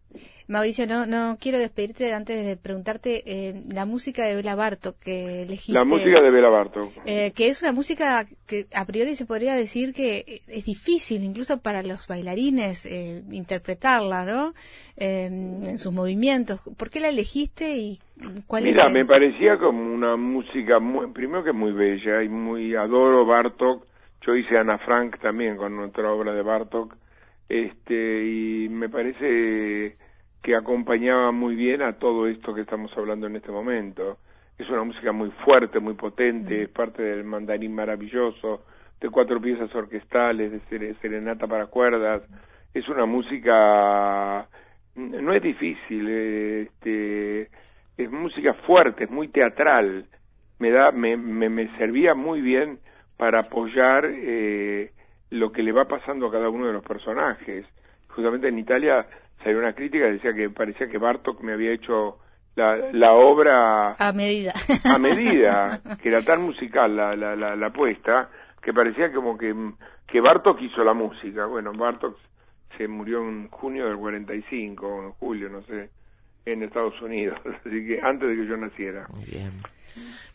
Mauricio, 0.49 0.87
no, 0.87 1.07
no 1.07 1.39
quiero 1.41 1.59
despedirte 1.59 2.13
antes 2.13 2.45
de 2.45 2.57
preguntarte 2.57 3.23
eh, 3.27 3.63
la 3.73 3.87
música 3.87 4.25
de 4.25 4.35
Bela 4.35 4.55
Bartok 4.55 4.99
que 4.99 5.43
elegiste. 5.43 5.73
La 5.73 5.85
música 5.85 6.21
de 6.21 6.31
Bela 6.31 6.49
Bartok. 6.49 6.93
Eh, 7.07 7.33
que 7.35 7.49
es 7.49 7.63
una 7.63 7.73
música 7.73 8.27
que 8.47 8.67
a 8.75 8.85
priori 8.85 9.15
se 9.15 9.25
podría 9.25 9.55
decir 9.55 9.95
que 9.95 10.43
es 10.49 10.65
difícil 10.65 11.25
incluso 11.25 11.61
para 11.61 11.83
los 11.83 12.07
bailarines 12.09 12.85
eh, 12.87 13.23
interpretarla, 13.31 14.25
¿no? 14.25 14.55
Eh, 14.97 15.27
en 15.27 15.79
sus 15.79 15.93
movimientos. 15.93 16.61
¿Por 16.77 16.91
qué 16.91 17.01
la 17.01 17.09
elegiste 17.09 17.77
y 17.77 17.99
cuál 18.47 18.65
Mira, 18.65 18.83
es? 18.83 18.87
el- 18.89 18.93
me 18.95 19.07
parecía 19.07 19.59
como 19.59 19.83
una 19.95 20.17
música 20.17 20.79
muy, 20.81 21.07
primero 21.13 21.45
que 21.45 21.53
muy 21.53 21.73
bella 21.73 22.23
y 22.23 22.29
muy 22.29 22.75
adoro 22.75 23.25
Bartok. 23.25 23.87
Yo 24.27 24.35
hice 24.37 24.57
Ana 24.59 24.79
Frank 24.79 25.19
también 25.21 25.57
con 25.57 25.79
otra 25.81 26.13
obra 26.13 26.33
de 26.35 26.43
Bartok. 26.43 26.95
Este, 27.53 28.25
y 28.25 28.69
me 28.71 28.89
parece 28.89 29.99
que 30.43 30.57
acompañaba 30.57 31.33
muy 31.33 31.55
bien 31.55 31.83
a 31.83 31.99
todo 31.99 32.27
esto 32.27 32.55
que 32.55 32.63
estamos 32.63 32.91
hablando 32.97 33.27
en 33.27 33.37
este 33.37 33.53
momento. 33.53 34.17
Es 34.57 34.71
una 34.71 34.85
música 34.85 35.13
muy 35.13 35.31
fuerte, 35.45 35.79
muy 35.79 35.93
potente, 35.93 36.63
es 36.63 36.71
parte 36.71 37.03
del 37.03 37.25
mandarín 37.25 37.75
maravilloso, 37.75 38.65
de 38.99 39.11
cuatro 39.11 39.39
piezas 39.39 39.73
orquestales, 39.75 40.51
de 40.51 40.61
sere- 40.71 40.95
serenata 41.03 41.47
para 41.47 41.67
cuerdas. 41.67 42.23
Es 42.73 42.89
una 42.89 43.05
música, 43.05 44.49
no 44.95 45.35
es 45.35 45.43
difícil, 45.43 46.09
este, 46.09 47.51
es 47.99 48.11
música 48.11 48.55
fuerte, 48.67 49.05
es 49.05 49.11
muy 49.11 49.29
teatral, 49.29 50.07
me 50.59 50.71
da, 50.71 50.91
me, 50.91 51.19
me, 51.19 51.51
me 51.51 51.69
servía 51.77 52.15
muy 52.15 52.41
bien 52.41 52.79
para 53.19 53.41
apoyar 53.41 54.07
eh, 54.11 54.91
lo 55.33 55.51
que 55.51 55.63
le 55.63 55.73
va 55.73 55.87
pasando 55.87 56.27
a 56.27 56.33
cada 56.33 56.49
uno 56.51 56.67
de 56.67 56.73
los 56.75 56.85
personajes. 56.85 57.65
Justamente 58.09 58.49
en 58.49 58.59
Italia 58.59 59.07
salió 59.43 59.59
una 59.59 59.73
crítica 59.75 60.05
que 60.07 60.13
decía 60.13 60.35
que 60.35 60.51
parecía 60.51 60.89
que 60.89 60.99
Bartok 60.99 61.41
me 61.41 61.53
había 61.55 61.73
hecho 61.73 62.19
la, 62.55 62.77
la 62.93 63.13
obra 63.15 63.95
A 63.95 64.13
medida. 64.13 64.53
a 64.85 64.99
medida, 64.99 65.81
que 66.03 66.11
era 66.11 66.23
tan 66.23 66.43
musical 66.43 66.95
la, 66.95 67.17
la, 67.17 67.35
la, 67.35 67.57
la 67.57 67.71
puesta, 67.71 68.29
que 68.63 68.75
parecía 68.75 69.11
como 69.13 69.39
que, 69.39 69.55
que 70.07 70.21
Bartok 70.21 70.61
hizo 70.61 70.85
la 70.85 70.93
música. 70.93 71.47
Bueno, 71.47 71.73
Bartok 71.73 72.17
se 72.77 72.87
murió 72.87 73.21
en 73.27 73.49
junio 73.49 73.87
del 73.87 73.97
45, 73.97 74.87
o 74.87 75.03
en 75.05 75.13
julio, 75.13 75.49
no 75.49 75.63
sé, 75.63 75.89
en 76.45 76.63
Estados 76.63 77.01
Unidos, 77.01 77.39
así 77.45 77.87
que 77.87 78.01
antes 78.03 78.29
de 78.29 78.37
que 78.37 78.47
yo 78.47 78.57
naciera. 78.59 79.07
Muy 79.15 79.25
bien. 79.25 79.53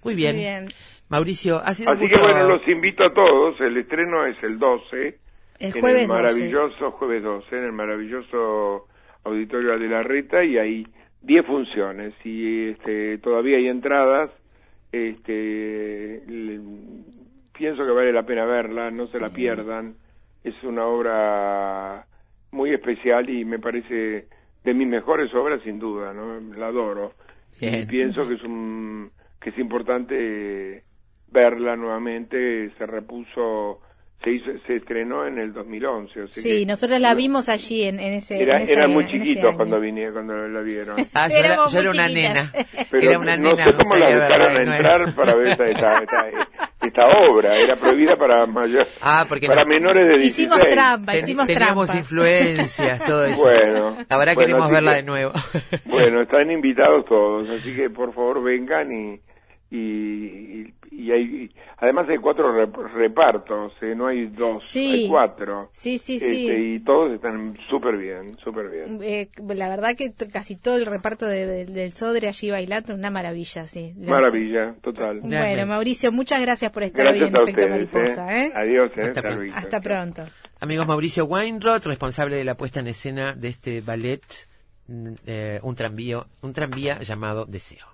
Muy 0.03 0.15
bien. 0.15 0.35
Muy 0.35 0.43
bien. 0.43 0.67
Mauricio, 1.09 1.57
ha 1.63 1.73
sido 1.73 1.91
un 1.91 1.97
Así 1.97 2.09
que 2.09 2.17
bueno, 2.19 2.47
los 2.49 2.67
invito 2.67 3.03
a 3.05 3.13
todos, 3.13 3.59
el 3.61 3.77
estreno 3.77 4.25
es 4.25 4.41
el 4.43 4.59
12, 4.59 5.07
El 5.59 5.75
en 5.75 5.81
jueves 5.81 6.01
el 6.03 6.07
12. 6.07 6.21
maravilloso 6.21 6.91
jueves 6.91 7.23
12, 7.23 7.57
en 7.57 7.63
el 7.63 7.71
maravilloso 7.71 8.87
auditorio 9.23 9.77
de 9.79 9.87
la 9.87 10.03
Reta 10.03 10.43
y 10.43 10.57
hay 10.57 10.87
10 11.21 11.45
funciones 11.45 12.13
y 12.23 12.69
este 12.69 13.17
todavía 13.19 13.57
hay 13.57 13.67
entradas, 13.67 14.31
este 14.91 16.21
le- 16.27 16.59
pienso 17.57 17.85
que 17.85 17.91
vale 17.91 18.11
la 18.13 18.23
pena 18.23 18.45
verla, 18.45 18.91
no 18.91 19.07
se 19.07 19.19
la 19.19 19.29
pierdan. 19.31 19.95
Es 20.43 20.53
una 20.63 20.85
obra 20.85 22.05
muy 22.51 22.71
especial 22.71 23.29
y 23.29 23.43
me 23.45 23.57
parece 23.59 24.27
de 24.63 24.73
mis 24.73 24.87
mejores 24.87 25.33
obras 25.33 25.61
sin 25.63 25.79
duda, 25.79 26.13
¿no? 26.13 26.39
La 26.55 26.67
adoro. 26.67 27.13
Y 27.59 27.85
pienso 27.87 28.27
que 28.27 28.35
es 28.35 28.43
un 28.43 29.09
que 29.41 29.49
es 29.49 29.57
importante 29.57 30.83
verla 31.31 31.75
nuevamente, 31.75 32.71
se 32.77 32.85
repuso 32.85 33.81
se 34.23 34.31
hizo, 34.31 34.45
se 34.65 34.77
estrenó 34.77 35.27
en 35.27 35.37
el 35.37 35.53
2011, 35.53 36.21
o 36.23 36.27
sea 36.27 36.41
Sí, 36.41 36.61
que- 36.61 36.65
nosotros 36.65 36.99
la 36.99 37.13
vimos 37.13 37.49
allí 37.49 37.83
en, 37.83 37.99
en 37.99 38.13
ese 38.13 38.41
era, 38.41 38.55
en 38.57 38.63
ese- 38.63 38.73
eran 38.73 38.91
muy 38.91 39.05
chiquitos 39.05 39.55
cuando 39.55 39.79
vine, 39.79 40.11
cuando 40.11 40.33
la 40.47 40.61
vieron. 40.61 40.95
Ah, 41.13 41.27
yo 41.29 41.37
era, 41.37 41.57
yo 41.71 41.79
era 41.79 41.91
una 41.91 42.07
nena. 42.09 42.51
Pero 42.89 43.03
era 43.11 43.19
una 43.19 43.37
no 43.37 43.49
nena. 43.51 43.63
sé 43.65 43.73
cómo 43.73 43.95
la 43.95 44.09
dejaron 44.09 44.53
de 44.55 44.65
nuevo. 44.65 44.73
entrar 44.73 45.13
para 45.13 45.35
ver 45.35 45.47
esta, 45.49 45.65
esta, 45.67 45.99
esta, 45.99 46.27
esta 46.81 47.03
obra. 47.29 47.55
Era 47.57 47.75
prohibida 47.75 48.15
para 48.17 48.47
mayor, 48.47 48.87
Ah, 49.03 49.23
porque 49.29 49.45
para 49.45 49.61
no- 49.61 49.69
menores 49.69 50.07
de 50.07 50.13
16. 50.17 50.39
Hicimos 50.49 50.67
trampa, 50.67 51.15
hicimos 51.15 51.45
teníamos 51.45 51.85
trampa. 51.85 51.99
influencias, 51.99 53.05
todo 53.05 53.23
eso. 53.23 53.39
Bueno, 53.43 53.97
Ahora 54.09 54.33
bueno, 54.33 54.39
queremos 54.39 54.71
verla 54.71 54.91
que- 54.93 54.97
de 54.97 55.03
nuevo. 55.03 55.31
Bueno, 55.85 56.21
están 56.23 56.49
invitados 56.49 57.05
todos, 57.05 57.47
así 57.51 57.75
que 57.75 57.91
por 57.91 58.11
favor 58.15 58.41
vengan 58.43 58.91
y 58.91 59.19
y, 59.69 60.73
y 60.97 61.11
hay 61.11 61.51
además 61.77 62.07
hay 62.09 62.17
cuatro 62.17 62.51
rep- 62.53 62.91
repartos, 62.93 63.73
¿eh? 63.81 63.93
no 63.95 64.07
hay 64.07 64.27
dos, 64.27 64.63
Sí. 64.65 64.91
hay 65.03 65.07
cuatro. 65.07 65.69
Sí, 65.73 65.97
sí, 65.97 66.19
sí. 66.19 66.47
Este, 66.47 66.61
y 66.61 66.79
todos 66.79 67.11
están 67.13 67.55
súper 67.69 67.97
bien, 67.97 68.35
súper 68.43 68.69
bien. 68.69 68.99
Eh, 69.03 69.29
la 69.55 69.69
verdad 69.69 69.95
que 69.95 70.11
casi 70.31 70.55
todo 70.55 70.75
el 70.77 70.85
reparto 70.85 71.25
de- 71.27 71.45
de- 71.45 71.65
del 71.65 71.91
Sodre 71.93 72.27
allí 72.27 72.49
bailando, 72.49 72.93
una 72.95 73.11
maravilla, 73.11 73.67
sí. 73.67 73.93
La- 73.99 74.11
Maravilla, 74.11 74.75
total. 74.81 75.19
Bueno, 75.21 75.65
Mauricio, 75.65 76.11
muchas 76.11 76.41
gracias 76.41 76.71
por 76.71 76.83
estar 76.83 77.03
Gracias 77.05 77.23
hoy 77.23 77.29
en 77.29 77.35
a 77.35 77.41
Efecto 77.43 77.61
ustedes. 77.61 77.91
Mariposa. 77.93 78.37
¿eh? 78.37 78.45
¿eh? 78.47 78.51
Adiós, 78.55 78.91
¿eh? 78.97 79.01
Hasta 79.03 79.21
pronto. 79.21 79.53
Hasta 79.55 79.81
pronto. 79.81 80.23
Amigos, 80.59 80.87
Mauricio 80.87 81.25
Weinroth, 81.25 81.85
responsable 81.85 82.35
de 82.35 82.43
la 82.43 82.55
puesta 82.55 82.79
en 82.79 82.87
escena 82.87 83.33
de 83.33 83.49
este 83.49 83.81
ballet, 83.81 84.23
mm, 84.87 85.07
eh, 85.27 85.59
un 85.61 85.75
tranvía, 85.75 86.25
un 86.41 86.53
tranvía 86.53 86.99
llamado 87.01 87.45
Deseo. 87.45 87.85